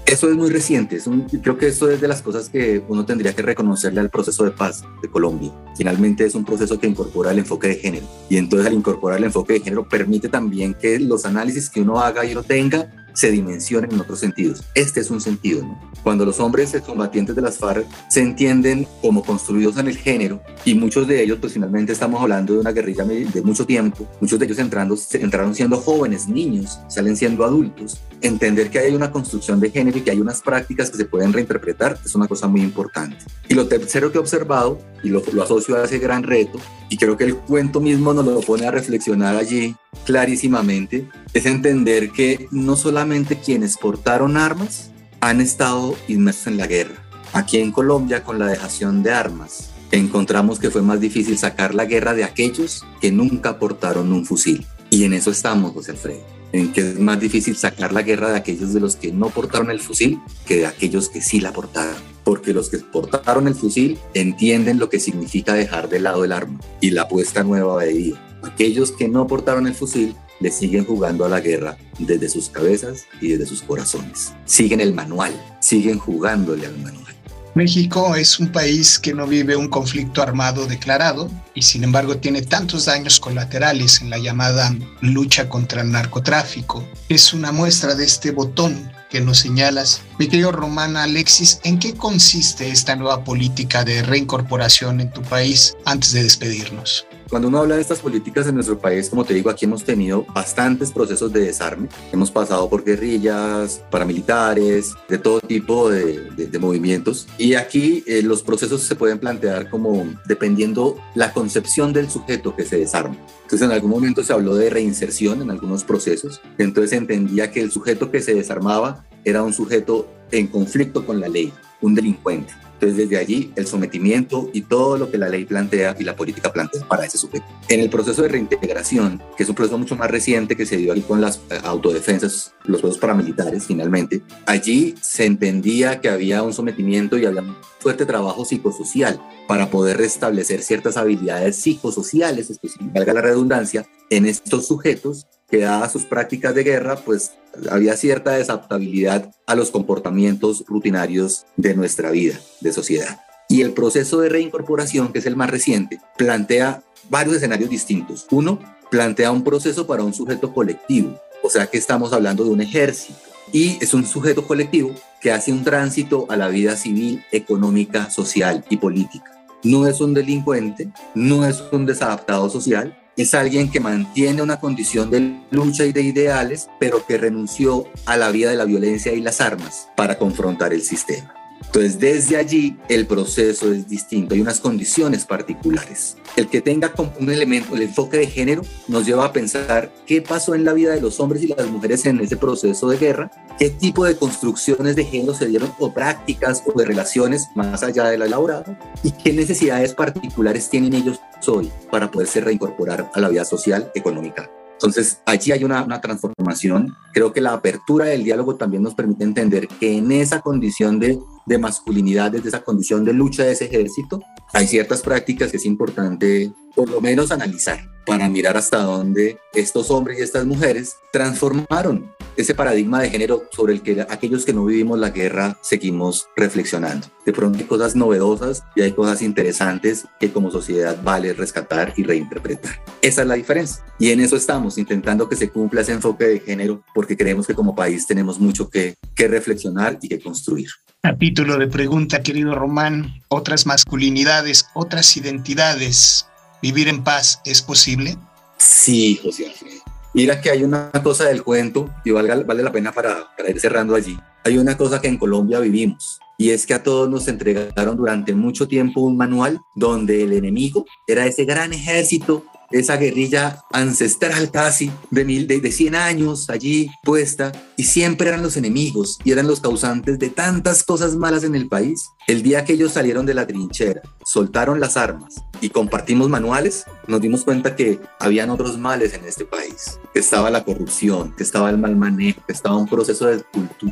Eso 0.08 0.30
es 0.30 0.36
muy 0.36 0.48
reciente, 0.48 0.98
creo 1.42 1.58
que 1.58 1.66
eso 1.66 1.90
es 1.90 2.00
de 2.00 2.08
las 2.08 2.22
cosas 2.22 2.48
que 2.48 2.82
uno 2.88 3.04
tendría 3.04 3.34
que 3.34 3.42
reconocerle 3.42 4.00
al 4.00 4.08
proceso 4.08 4.42
de 4.42 4.52
paz 4.52 4.82
de 5.02 5.10
Colombia. 5.10 5.52
Finalmente 5.76 6.24
es 6.24 6.34
un 6.34 6.46
proceso 6.46 6.80
que 6.80 6.86
incorpora 6.86 7.30
el 7.30 7.40
enfoque 7.40 7.68
de 7.68 7.74
género 7.74 8.06
y 8.30 8.38
entonces 8.38 8.66
al 8.66 8.72
incorporar 8.72 9.18
el 9.18 9.24
enfoque 9.24 9.52
de 9.52 9.60
género 9.60 9.86
permite 9.86 10.30
también 10.30 10.72
que 10.72 10.98
los 10.98 11.26
análisis 11.26 11.68
que 11.68 11.82
uno 11.82 12.00
haga 12.00 12.24
y 12.24 12.32
lo 12.32 12.42
tenga 12.42 12.90
se 13.18 13.32
dimensionen 13.32 13.90
en 13.90 14.00
otros 14.00 14.20
sentidos. 14.20 14.62
Este 14.76 15.00
es 15.00 15.10
un 15.10 15.20
sentido, 15.20 15.62
¿no? 15.62 15.76
Cuando 16.04 16.24
los 16.24 16.38
hombres 16.38 16.72
combatientes 16.86 17.34
de 17.34 17.42
las 17.42 17.58
FARC 17.58 17.84
se 18.08 18.20
entienden 18.20 18.86
como 19.02 19.24
construidos 19.24 19.76
en 19.76 19.88
el 19.88 19.96
género 19.96 20.40
y 20.64 20.74
muchos 20.74 21.08
de 21.08 21.20
ellos, 21.20 21.38
pues 21.40 21.52
finalmente 21.52 21.92
estamos 21.92 22.22
hablando 22.22 22.52
de 22.52 22.60
una 22.60 22.70
guerrilla 22.70 23.02
de 23.02 23.42
mucho 23.42 23.66
tiempo, 23.66 24.08
muchos 24.20 24.38
de 24.38 24.44
ellos 24.44 24.60
entrando, 24.60 24.96
entraron 25.14 25.52
siendo 25.52 25.78
jóvenes, 25.78 26.28
niños, 26.28 26.78
salen 26.86 27.16
siendo 27.16 27.44
adultos, 27.44 27.98
entender 28.20 28.70
que 28.70 28.78
hay 28.78 28.94
una 28.94 29.10
construcción 29.10 29.58
de 29.58 29.70
género 29.70 29.98
y 29.98 30.02
que 30.02 30.12
hay 30.12 30.20
unas 30.20 30.40
prácticas 30.40 30.88
que 30.88 30.98
se 30.98 31.04
pueden 31.04 31.32
reinterpretar 31.32 31.98
es 32.04 32.14
una 32.14 32.28
cosa 32.28 32.46
muy 32.46 32.60
importante. 32.60 33.16
Y 33.48 33.54
lo 33.54 33.66
tercero 33.66 34.12
que 34.12 34.18
he 34.18 34.20
observado, 34.20 34.78
y 35.02 35.08
lo, 35.08 35.24
lo 35.32 35.42
asocio 35.42 35.74
a 35.74 35.84
ese 35.84 35.98
gran 35.98 36.22
reto, 36.22 36.60
y 36.88 36.96
creo 36.96 37.16
que 37.16 37.24
el 37.24 37.34
cuento 37.36 37.80
mismo 37.80 38.14
nos 38.14 38.24
lo 38.24 38.40
pone 38.42 38.64
a 38.66 38.70
reflexionar 38.70 39.34
allí 39.34 39.74
clarísimamente, 40.04 41.08
es 41.34 41.46
entender 41.46 42.10
que 42.10 42.48
no 42.50 42.76
solamente 42.76 43.38
quienes 43.38 43.76
portaron 43.76 44.36
armas 44.36 44.90
han 45.20 45.40
estado 45.40 45.96
inmersos 46.08 46.48
en 46.48 46.56
la 46.56 46.66
guerra. 46.66 47.02
Aquí 47.32 47.58
en 47.58 47.72
Colombia, 47.72 48.24
con 48.24 48.38
la 48.38 48.46
dejación 48.46 49.02
de 49.02 49.12
armas, 49.12 49.70
encontramos 49.90 50.58
que 50.58 50.70
fue 50.70 50.82
más 50.82 51.00
difícil 51.00 51.36
sacar 51.38 51.74
la 51.74 51.84
guerra 51.84 52.14
de 52.14 52.24
aquellos 52.24 52.84
que 53.00 53.12
nunca 53.12 53.58
portaron 53.58 54.12
un 54.12 54.24
fusil. 54.24 54.66
Y 54.90 55.04
en 55.04 55.12
eso 55.12 55.30
estamos, 55.30 55.72
José 55.72 55.92
Alfredo, 55.92 56.24
en 56.52 56.72
que 56.72 56.80
es 56.80 56.98
más 56.98 57.20
difícil 57.20 57.56
sacar 57.56 57.92
la 57.92 58.02
guerra 58.02 58.30
de 58.30 58.38
aquellos 58.38 58.72
de 58.72 58.80
los 58.80 58.96
que 58.96 59.12
no 59.12 59.28
portaron 59.28 59.70
el 59.70 59.80
fusil 59.80 60.18
que 60.46 60.56
de 60.56 60.66
aquellos 60.66 61.08
que 61.08 61.20
sí 61.20 61.40
la 61.40 61.52
portaron. 61.52 61.96
Porque 62.24 62.52
los 62.52 62.70
que 62.70 62.78
portaron 62.78 63.48
el 63.48 63.54
fusil 63.54 63.98
entienden 64.14 64.78
lo 64.78 64.88
que 64.88 65.00
significa 65.00 65.54
dejar 65.54 65.88
de 65.88 66.00
lado 66.00 66.24
el 66.24 66.32
arma 66.32 66.60
y 66.80 66.90
la 66.90 67.08
puesta 67.08 67.42
nueva 67.42 67.82
de 67.84 67.92
vida. 67.92 68.27
Aquellos 68.48 68.92
que 68.92 69.08
no 69.08 69.26
portaron 69.26 69.66
el 69.66 69.74
fusil 69.74 70.16
le 70.40 70.50
siguen 70.50 70.84
jugando 70.84 71.24
a 71.24 71.28
la 71.28 71.40
guerra 71.40 71.76
desde 71.98 72.28
sus 72.28 72.48
cabezas 72.48 73.06
y 73.20 73.28
desde 73.28 73.46
sus 73.46 73.62
corazones. 73.62 74.32
Siguen 74.46 74.80
el 74.80 74.94
manual, 74.94 75.32
siguen 75.60 75.98
jugándole 75.98 76.66
al 76.66 76.78
manual. 76.78 77.14
México 77.54 78.14
es 78.14 78.38
un 78.38 78.52
país 78.52 78.98
que 78.98 79.12
no 79.12 79.26
vive 79.26 79.56
un 79.56 79.68
conflicto 79.68 80.22
armado 80.22 80.66
declarado 80.66 81.28
y 81.54 81.62
sin 81.62 81.82
embargo 81.82 82.18
tiene 82.18 82.42
tantos 82.42 82.84
daños 82.84 83.18
colaterales 83.18 84.00
en 84.00 84.10
la 84.10 84.18
llamada 84.18 84.74
lucha 85.00 85.48
contra 85.48 85.82
el 85.82 85.90
narcotráfico. 85.90 86.86
Es 87.08 87.34
una 87.34 87.50
muestra 87.50 87.96
de 87.96 88.04
este 88.04 88.30
botón 88.30 88.90
que 89.10 89.20
nos 89.20 89.38
señalas. 89.38 90.02
Mi 90.18 90.28
querido 90.28 90.52
Romana 90.52 91.02
Alexis, 91.02 91.60
¿en 91.64 91.78
qué 91.78 91.94
consiste 91.94 92.70
esta 92.70 92.94
nueva 92.94 93.24
política 93.24 93.84
de 93.84 94.02
reincorporación 94.02 95.00
en 95.00 95.10
tu 95.10 95.22
país 95.22 95.76
antes 95.84 96.12
de 96.12 96.22
despedirnos? 96.22 97.06
Cuando 97.28 97.48
uno 97.48 97.58
habla 97.58 97.74
de 97.74 97.82
estas 97.82 98.00
políticas 98.00 98.46
en 98.46 98.54
nuestro 98.54 98.78
país, 98.78 99.10
como 99.10 99.22
te 99.22 99.34
digo, 99.34 99.50
aquí 99.50 99.66
hemos 99.66 99.84
tenido 99.84 100.24
bastantes 100.32 100.90
procesos 100.90 101.30
de 101.30 101.40
desarme. 101.40 101.88
Hemos 102.10 102.30
pasado 102.30 102.70
por 102.70 102.84
guerrillas, 102.84 103.84
paramilitares, 103.90 104.94
de 105.10 105.18
todo 105.18 105.40
tipo 105.40 105.90
de, 105.90 106.30
de, 106.30 106.58
movimientos. 106.58 107.28
Y 107.36 107.54
aquí 107.54 108.02
eh, 108.06 108.22
los 108.22 108.42
procesos 108.42 108.82
se 108.82 108.96
pueden 108.96 109.18
plantear 109.18 109.68
como 109.68 110.06
dependiendo 110.26 110.96
la 111.14 111.34
concepción 111.34 111.92
del 111.92 112.08
sujeto 112.08 112.56
que 112.56 112.64
se 112.64 112.78
desarma. 112.78 113.16
Entonces 113.42 113.62
en 113.62 113.72
algún 113.72 113.90
momento 113.90 114.24
se 114.24 114.32
habló 114.32 114.54
de 114.54 114.70
reinserción 114.70 115.42
en 115.42 115.50
algunos 115.50 115.84
procesos. 115.84 116.40
Entonces 116.56 116.90
se 116.90 116.96
entendía 116.96 117.50
que 117.50 117.60
el 117.60 117.70
sujeto 117.70 118.10
que 118.10 118.22
se 118.22 118.32
desarmaba 118.32 119.04
era 119.24 119.42
un 119.42 119.52
sujeto 119.52 120.08
en 120.30 120.46
conflicto 120.46 121.04
con 121.04 121.20
la 121.20 121.28
ley, 121.28 121.52
un 121.82 121.94
delincuente. 121.94 122.54
Entonces, 122.80 122.96
desde 122.96 123.16
allí, 123.16 123.52
el 123.56 123.66
sometimiento 123.66 124.50
y 124.52 124.60
todo 124.60 124.96
lo 124.96 125.10
que 125.10 125.18
la 125.18 125.28
ley 125.28 125.44
plantea 125.44 125.96
y 125.98 126.04
la 126.04 126.14
política 126.14 126.52
plantea 126.52 126.86
para 126.86 127.04
ese 127.04 127.18
sujeto. 127.18 127.44
En 127.68 127.80
el 127.80 127.90
proceso 127.90 128.22
de 128.22 128.28
reintegración, 128.28 129.20
que 129.36 129.42
es 129.42 129.48
un 129.48 129.56
proceso 129.56 129.78
mucho 129.78 129.96
más 129.96 130.08
reciente 130.08 130.54
que 130.54 130.64
se 130.64 130.76
dio 130.76 130.92
ahí 130.92 131.00
con 131.00 131.20
las 131.20 131.38
eh, 131.50 131.58
autodefensas, 131.64 132.54
los 132.66 132.80
procesos 132.80 133.00
paramilitares, 133.00 133.66
finalmente, 133.66 134.22
allí 134.46 134.94
se 135.00 135.24
entendía 135.24 136.00
que 136.00 136.08
había 136.08 136.44
un 136.44 136.52
sometimiento 136.52 137.18
y 137.18 137.26
había 137.26 137.42
un 137.42 137.56
fuerte 137.80 138.06
trabajo 138.06 138.44
psicosocial 138.44 139.20
para 139.48 139.70
poder 139.70 139.96
restablecer 139.96 140.62
ciertas 140.62 140.96
habilidades 140.96 141.56
psicosociales, 141.56 142.60
valga 142.94 143.12
la 143.12 143.22
redundancia, 143.22 143.88
en 144.10 144.26
estos 144.26 144.68
sujetos 144.68 145.26
que 145.50 145.58
dadas 145.58 145.92
sus 145.92 146.04
prácticas 146.04 146.54
de 146.54 146.64
guerra, 146.64 146.96
pues 146.96 147.32
había 147.70 147.96
cierta 147.96 148.32
desadaptabilidad 148.32 149.32
a 149.46 149.54
los 149.54 149.70
comportamientos 149.70 150.64
rutinarios 150.66 151.46
de 151.56 151.74
nuestra 151.74 152.10
vida, 152.10 152.38
de 152.60 152.72
sociedad. 152.72 153.20
Y 153.48 153.62
el 153.62 153.72
proceso 153.72 154.20
de 154.20 154.28
reincorporación, 154.28 155.12
que 155.12 155.20
es 155.20 155.26
el 155.26 155.36
más 155.36 155.50
reciente, 155.50 156.00
plantea 156.16 156.82
varios 157.08 157.36
escenarios 157.36 157.70
distintos. 157.70 158.26
Uno, 158.30 158.58
plantea 158.90 159.32
un 159.32 159.42
proceso 159.42 159.86
para 159.86 160.02
un 160.02 160.12
sujeto 160.12 160.52
colectivo, 160.52 161.18
o 161.42 161.48
sea 161.48 161.66
que 161.66 161.78
estamos 161.78 162.12
hablando 162.12 162.44
de 162.44 162.50
un 162.50 162.60
ejército. 162.60 163.18
Y 163.50 163.78
es 163.82 163.94
un 163.94 164.06
sujeto 164.06 164.46
colectivo 164.46 164.94
que 165.22 165.32
hace 165.32 165.52
un 165.52 165.64
tránsito 165.64 166.26
a 166.28 166.36
la 166.36 166.48
vida 166.48 166.76
civil, 166.76 167.24
económica, 167.32 168.10
social 168.10 168.62
y 168.68 168.76
política. 168.76 169.46
No 169.64 169.86
es 169.86 170.00
un 170.00 170.12
delincuente, 170.12 170.92
no 171.14 171.46
es 171.46 171.64
un 171.72 171.86
desadaptado 171.86 172.50
social, 172.50 172.96
es 173.22 173.34
alguien 173.34 173.70
que 173.70 173.80
mantiene 173.80 174.42
una 174.42 174.60
condición 174.60 175.10
de 175.10 175.40
lucha 175.50 175.84
y 175.84 175.92
de 175.92 176.02
ideales, 176.02 176.68
pero 176.78 177.04
que 177.04 177.18
renunció 177.18 177.84
a 178.06 178.16
la 178.16 178.30
vida 178.30 178.50
de 178.50 178.56
la 178.56 178.64
violencia 178.64 179.12
y 179.12 179.20
las 179.20 179.40
armas 179.40 179.88
para 179.96 180.18
confrontar 180.18 180.72
el 180.72 180.82
sistema. 180.82 181.37
Entonces, 181.66 181.98
desde 181.98 182.36
allí 182.36 182.76
el 182.88 183.06
proceso 183.06 183.72
es 183.72 183.88
distinto, 183.88 184.34
hay 184.34 184.40
unas 184.40 184.60
condiciones 184.60 185.24
particulares. 185.24 186.16
El 186.36 186.48
que 186.48 186.60
tenga 186.60 186.92
un 187.18 187.30
elemento, 187.30 187.74
el 187.74 187.82
enfoque 187.82 188.16
de 188.16 188.26
género, 188.26 188.62
nos 188.86 189.06
lleva 189.06 189.26
a 189.26 189.32
pensar 189.32 189.92
qué 190.06 190.22
pasó 190.22 190.54
en 190.54 190.64
la 190.64 190.72
vida 190.72 190.94
de 190.94 191.00
los 191.00 191.20
hombres 191.20 191.42
y 191.42 191.48
las 191.48 191.66
mujeres 191.68 192.06
en 192.06 192.20
ese 192.20 192.36
proceso 192.36 192.88
de 192.88 192.96
guerra, 192.96 193.30
qué 193.58 193.70
tipo 193.70 194.04
de 194.04 194.16
construcciones 194.16 194.96
de 194.96 195.04
género 195.04 195.34
se 195.34 195.46
dieron 195.46 195.72
o 195.78 195.92
prácticas 195.92 196.62
o 196.66 196.78
de 196.78 196.84
relaciones 196.84 197.48
más 197.54 197.82
allá 197.82 198.04
de 198.08 198.18
la 198.18 198.26
elaborada 198.26 198.78
y 199.02 199.10
qué 199.10 199.32
necesidades 199.32 199.94
particulares 199.94 200.70
tienen 200.70 200.94
ellos 200.94 201.20
hoy 201.46 201.70
para 201.90 202.10
poderse 202.10 202.40
reincorporar 202.40 203.10
a 203.14 203.20
la 203.20 203.28
vida 203.28 203.44
social, 203.44 203.90
económica 203.94 204.50
entonces, 204.78 205.20
allí 205.26 205.50
hay 205.50 205.64
una, 205.64 206.00
transformación. 206.00 206.94
Creo 207.12 207.32
que 207.32 207.40
la 207.40 207.52
apertura 207.52 208.04
del 208.04 208.22
diálogo 208.22 208.54
también 208.54 208.84
nos 208.84 208.94
permite 208.94 209.24
entender 209.24 209.66
que 209.66 209.98
en 209.98 210.12
esa 210.12 210.40
condición 210.40 211.00
de, 211.00 211.18
de 211.46 211.58
masculinidad, 211.58 212.30
desde 212.30 212.50
esa 212.50 212.62
condición 212.62 213.04
de 213.04 213.12
lucha 213.12 213.42
de 213.42 213.52
ese 213.52 213.64
ejército, 213.64 214.22
hay 214.52 214.68
ciertas 214.68 215.02
prácticas 215.02 215.50
que 215.50 215.56
es 215.56 215.66
importante 215.66 216.52
por 216.74 216.88
lo 216.88 217.00
menos 217.00 217.30
analizar 217.30 217.88
para 218.08 218.28
mirar 218.28 218.56
hasta 218.56 218.78
dónde 218.78 219.38
estos 219.52 219.90
hombres 219.90 220.18
y 220.18 220.22
estas 220.22 220.46
mujeres 220.46 220.96
transformaron 221.12 222.10
ese 222.38 222.54
paradigma 222.54 223.02
de 223.02 223.10
género 223.10 223.42
sobre 223.50 223.74
el 223.74 223.82
que 223.82 224.00
aquellos 224.00 224.44
que 224.44 224.52
no 224.52 224.64
vivimos 224.64 224.98
la 224.98 225.10
guerra 225.10 225.58
seguimos 225.60 226.28
reflexionando. 226.36 227.08
De 227.26 227.32
pronto 227.32 227.58
hay 227.58 227.64
cosas 227.64 227.96
novedosas 227.96 228.62
y 228.76 228.80
hay 228.80 228.92
cosas 228.92 229.22
interesantes 229.22 230.06
que 230.20 230.30
como 230.30 230.50
sociedad 230.50 230.96
vale 231.02 231.34
rescatar 231.34 231.92
y 231.96 232.04
reinterpretar. 232.04 232.80
Esa 233.02 233.22
es 233.22 233.28
la 233.28 233.34
diferencia. 233.34 233.84
Y 233.98 234.10
en 234.10 234.20
eso 234.20 234.36
estamos, 234.36 234.78
intentando 234.78 235.28
que 235.28 235.36
se 235.36 235.50
cumpla 235.50 235.80
ese 235.80 235.92
enfoque 235.92 236.24
de 236.24 236.40
género 236.40 236.82
porque 236.94 237.16
creemos 237.16 237.46
que 237.46 237.54
como 237.54 237.74
país 237.74 238.06
tenemos 238.06 238.38
mucho 238.38 238.70
que, 238.70 238.94
que 239.16 239.26
reflexionar 239.26 239.98
y 240.00 240.08
que 240.08 240.20
construir. 240.20 240.68
Capítulo 241.02 241.58
de 241.58 241.66
pregunta, 241.66 242.22
querido 242.22 242.54
Román. 242.54 243.20
Otras 243.28 243.66
masculinidades, 243.66 244.66
otras 244.74 245.16
identidades 245.16 246.27
¿Vivir 246.62 246.88
en 246.88 247.04
paz 247.04 247.40
es 247.44 247.62
posible? 247.62 248.16
Sí, 248.56 249.20
José 249.22 249.46
Alfredo. 249.46 249.82
Mira 250.14 250.40
que 250.40 250.50
hay 250.50 250.64
una 250.64 250.90
cosa 251.02 251.24
del 251.26 251.44
cuento 251.44 251.88
y 252.04 252.10
vale 252.10 252.62
la 252.62 252.72
pena 252.72 252.92
para, 252.92 253.28
para 253.36 253.50
ir 253.50 253.60
cerrando 253.60 253.94
allí. 253.94 254.18
Hay 254.44 254.58
una 254.58 254.76
cosa 254.76 255.00
que 255.00 255.08
en 255.08 255.18
Colombia 255.18 255.60
vivimos 255.60 256.18
y 256.38 256.50
es 256.50 256.66
que 256.66 256.74
a 256.74 256.82
todos 256.82 257.10
nos 257.10 257.28
entregaron 257.28 257.96
durante 257.96 258.34
mucho 258.34 258.66
tiempo 258.66 259.00
un 259.00 259.16
manual 259.16 259.60
donde 259.74 260.22
el 260.22 260.32
enemigo 260.32 260.86
era 261.06 261.26
ese 261.26 261.44
gran 261.44 261.72
ejército 261.72 262.44
esa 262.70 262.96
guerrilla 262.96 263.64
ancestral 263.72 264.50
casi 264.50 264.90
de, 265.10 265.24
mil, 265.24 265.46
de, 265.46 265.60
de 265.60 265.72
100 265.72 265.94
años 265.94 266.50
allí 266.50 266.90
puesta 267.02 267.52
y 267.76 267.84
siempre 267.84 268.28
eran 268.28 268.42
los 268.42 268.56
enemigos 268.56 269.18
y 269.24 269.32
eran 269.32 269.46
los 269.46 269.60
causantes 269.60 270.18
de 270.18 270.30
tantas 270.30 270.82
cosas 270.82 271.16
malas 271.16 271.44
en 271.44 271.54
el 271.54 271.68
país. 271.68 272.10
El 272.26 272.42
día 272.42 272.64
que 272.64 272.74
ellos 272.74 272.92
salieron 272.92 273.24
de 273.24 273.34
la 273.34 273.46
trinchera, 273.46 274.02
soltaron 274.24 274.80
las 274.80 274.96
armas 274.96 275.42
y 275.60 275.70
compartimos 275.70 276.28
manuales, 276.28 276.84
nos 277.06 277.20
dimos 277.20 277.44
cuenta 277.44 277.74
que 277.74 278.00
habían 278.18 278.50
otros 278.50 278.78
males 278.78 279.14
en 279.14 279.24
este 279.24 279.44
país, 279.44 279.98
que 280.12 280.20
estaba 280.20 280.50
la 280.50 280.64
corrupción, 280.64 281.34
que 281.36 281.42
estaba 281.42 281.70
el 281.70 281.78
mal 281.78 281.96
manejo, 281.96 282.42
que 282.46 282.52
estaba 282.52 282.76
un 282.76 282.88
proceso 282.88 283.28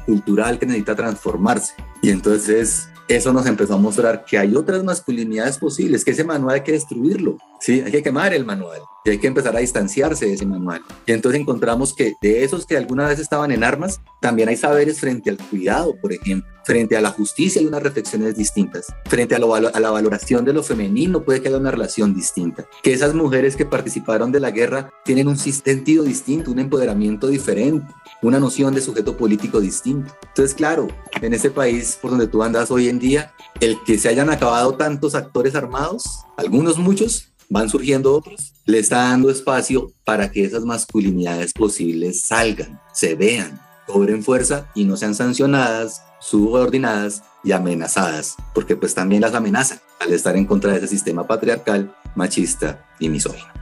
cultural 0.05 0.59
que 0.59 0.67
necesita 0.67 0.95
transformarse. 0.95 1.75
Y 2.03 2.11
entonces 2.11 2.89
eso 3.09 3.33
nos 3.33 3.47
empezó 3.47 3.75
a 3.75 3.79
mostrar 3.79 4.25
que 4.25 4.39
hay 4.39 4.55
otras 4.57 4.83
masculinidades 4.83 5.59
posibles, 5.59 6.05
que 6.05 6.11
ese 6.11 6.25
manual 6.25 6.57
hay 6.57 6.61
que 6.63 6.73
destruirlo, 6.73 7.39
¿sí? 7.61 7.83
Hay 7.85 7.93
que 7.93 8.03
quemar 8.03 8.35
el 8.35 8.45
manual 8.45 8.81
y 9.05 9.11
hay 9.11 9.19
que 9.19 9.29
empezar 9.29 9.55
a 9.57 9.61
distanciarse 9.61 10.27
de 10.27 10.33
ese 10.33 10.47
manual. 10.47 10.83
Y 11.07 11.13
entonces 11.13 11.41
encontramos 11.41 11.95
que 11.95 12.15
de 12.21 12.43
esos 12.43 12.67
que 12.67 12.77
alguna 12.77 13.07
vez 13.07 13.21
estaban 13.21 13.53
en 13.53 13.63
armas, 13.63 14.01
también 14.21 14.49
hay 14.49 14.57
saberes 14.57 14.99
frente 14.99 15.31
al 15.31 15.39
cuidado, 15.39 15.95
por 16.01 16.13
ejemplo, 16.13 16.51
frente 16.65 16.97
a 16.97 17.01
la 17.01 17.11
justicia 17.11 17.61
hay 17.61 17.67
unas 17.67 17.83
reflexiones 17.83 18.37
distintas, 18.37 18.87
frente 19.05 19.37
a, 19.37 19.39
a 19.39 19.81
la 19.81 19.91
valoración 19.91 20.45
de 20.45 20.53
lo 20.53 20.65
femenino 20.65 21.23
puede 21.23 21.41
que 21.41 21.49
haya 21.49 21.59
una 21.59 21.71
relación 21.71 22.13
distinta, 22.13 22.67
que 22.83 22.93
esas 22.93 23.15
mujeres 23.15 23.55
que 23.55 23.65
participaron 23.65 24.33
de 24.33 24.41
la 24.41 24.51
guerra 24.51 24.91
tienen 25.05 25.29
un 25.29 25.39
sentido 25.39 26.03
distinto, 26.03 26.51
un 26.51 26.59
empoderamiento 26.59 27.29
diferente, 27.29 27.87
una 28.23 28.41
noción 28.41 28.75
de 28.75 28.81
sujeto 28.81 29.17
político 29.17 29.61
distinto. 29.61 30.15
Entonces, 30.29 30.55
claro, 30.55 30.89
en 31.21 31.35
ese 31.35 31.51
país 31.51 31.99
por 32.01 32.11
donde 32.11 32.29
tú 32.29 32.43
andas 32.43 32.71
hoy 32.71 32.89
en 32.89 32.99
día, 32.99 33.33
el 33.61 33.79
que 33.85 33.99
se 33.99 34.09
hayan 34.09 34.31
acabado 34.31 34.75
tantos 34.75 35.15
actores 35.15 35.55
armados, 35.55 36.25
algunos 36.37 36.79
muchos, 36.79 37.33
van 37.49 37.69
surgiendo 37.69 38.15
otros, 38.15 38.55
le 38.65 38.79
está 38.79 38.99
dando 38.99 39.31
espacio 39.31 39.93
para 40.05 40.31
que 40.31 40.45
esas 40.45 40.65
masculinidades 40.65 41.53
posibles 41.53 42.23
salgan, 42.23 42.81
se 42.93 43.15
vean, 43.15 43.61
cobren 43.87 44.23
fuerza 44.23 44.71
y 44.75 44.85
no 44.85 44.97
sean 44.97 45.15
sancionadas, 45.15 46.03
subordinadas 46.21 47.23
y 47.45 47.53
amenazadas, 47.53 48.35
porque 48.55 48.77
pues 48.77 48.95
también 48.95 49.23
las 49.23 49.35
amenazan 49.35 49.81
al 50.01 50.13
estar 50.13 50.37
en 50.37 50.47
contra 50.47 50.73
de 50.73 50.79
ese 50.79 50.89
sistema 50.89 51.27
patriarcal, 51.27 51.95
machista 52.17 52.85
y 52.99 53.09
misógino. 53.09 53.53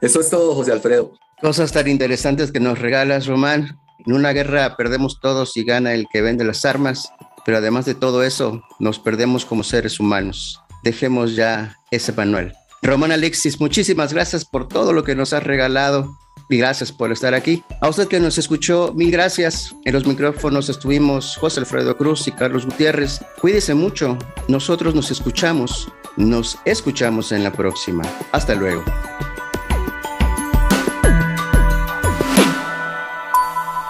Eso 0.00 0.20
es 0.20 0.30
todo, 0.30 0.54
José 0.54 0.72
Alfredo. 0.72 1.12
Cosas 1.40 1.72
tan 1.72 1.88
interesantes 1.88 2.52
que 2.52 2.60
nos 2.60 2.78
regalas, 2.78 3.26
Román. 3.26 3.78
En 4.06 4.12
una 4.12 4.32
guerra 4.32 4.76
perdemos 4.76 5.20
todos 5.20 5.56
y 5.56 5.64
gana 5.64 5.94
el 5.94 6.06
que 6.12 6.22
vende 6.22 6.44
las 6.44 6.64
armas, 6.64 7.12
pero 7.44 7.58
además 7.58 7.84
de 7.84 7.94
todo 7.94 8.22
eso, 8.22 8.62
nos 8.78 8.98
perdemos 8.98 9.44
como 9.44 9.62
seres 9.62 10.00
humanos. 10.00 10.60
Dejemos 10.82 11.34
ya 11.36 11.78
ese 11.90 12.12
manual. 12.12 12.54
Román 12.82 13.12
Alexis, 13.12 13.60
muchísimas 13.60 14.12
gracias 14.12 14.44
por 14.44 14.68
todo 14.68 14.92
lo 14.92 15.04
que 15.04 15.14
nos 15.14 15.32
has 15.32 15.42
regalado 15.42 16.18
y 16.48 16.58
gracias 16.58 16.92
por 16.92 17.12
estar 17.12 17.34
aquí. 17.34 17.62
A 17.80 17.88
usted 17.88 18.08
que 18.08 18.20
nos 18.20 18.36
escuchó, 18.38 18.92
mil 18.94 19.10
gracias. 19.10 19.74
En 19.84 19.94
los 19.94 20.06
micrófonos 20.06 20.68
estuvimos 20.68 21.36
José 21.36 21.60
Alfredo 21.60 21.96
Cruz 21.96 22.28
y 22.28 22.32
Carlos 22.32 22.66
Gutiérrez. 22.66 23.20
Cuídese 23.40 23.74
mucho. 23.74 24.18
Nosotros 24.48 24.94
nos 24.94 25.10
escuchamos. 25.10 25.88
Nos 26.16 26.58
escuchamos 26.64 27.32
en 27.32 27.42
la 27.42 27.52
próxima. 27.52 28.02
Hasta 28.32 28.54
luego. 28.54 28.84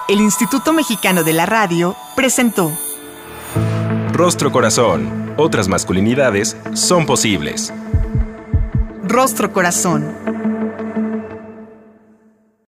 El 0.06 0.20
Instituto 0.20 0.74
Mexicano 0.74 1.24
de 1.24 1.32
la 1.32 1.46
Radio 1.46 1.96
presentó 2.14 2.70
Rostro 4.12 4.52
Corazón. 4.52 5.32
Otras 5.38 5.66
masculinidades 5.66 6.58
son 6.74 7.06
posibles. 7.06 7.72
Rostro 9.02 9.50
Corazón 9.50 10.14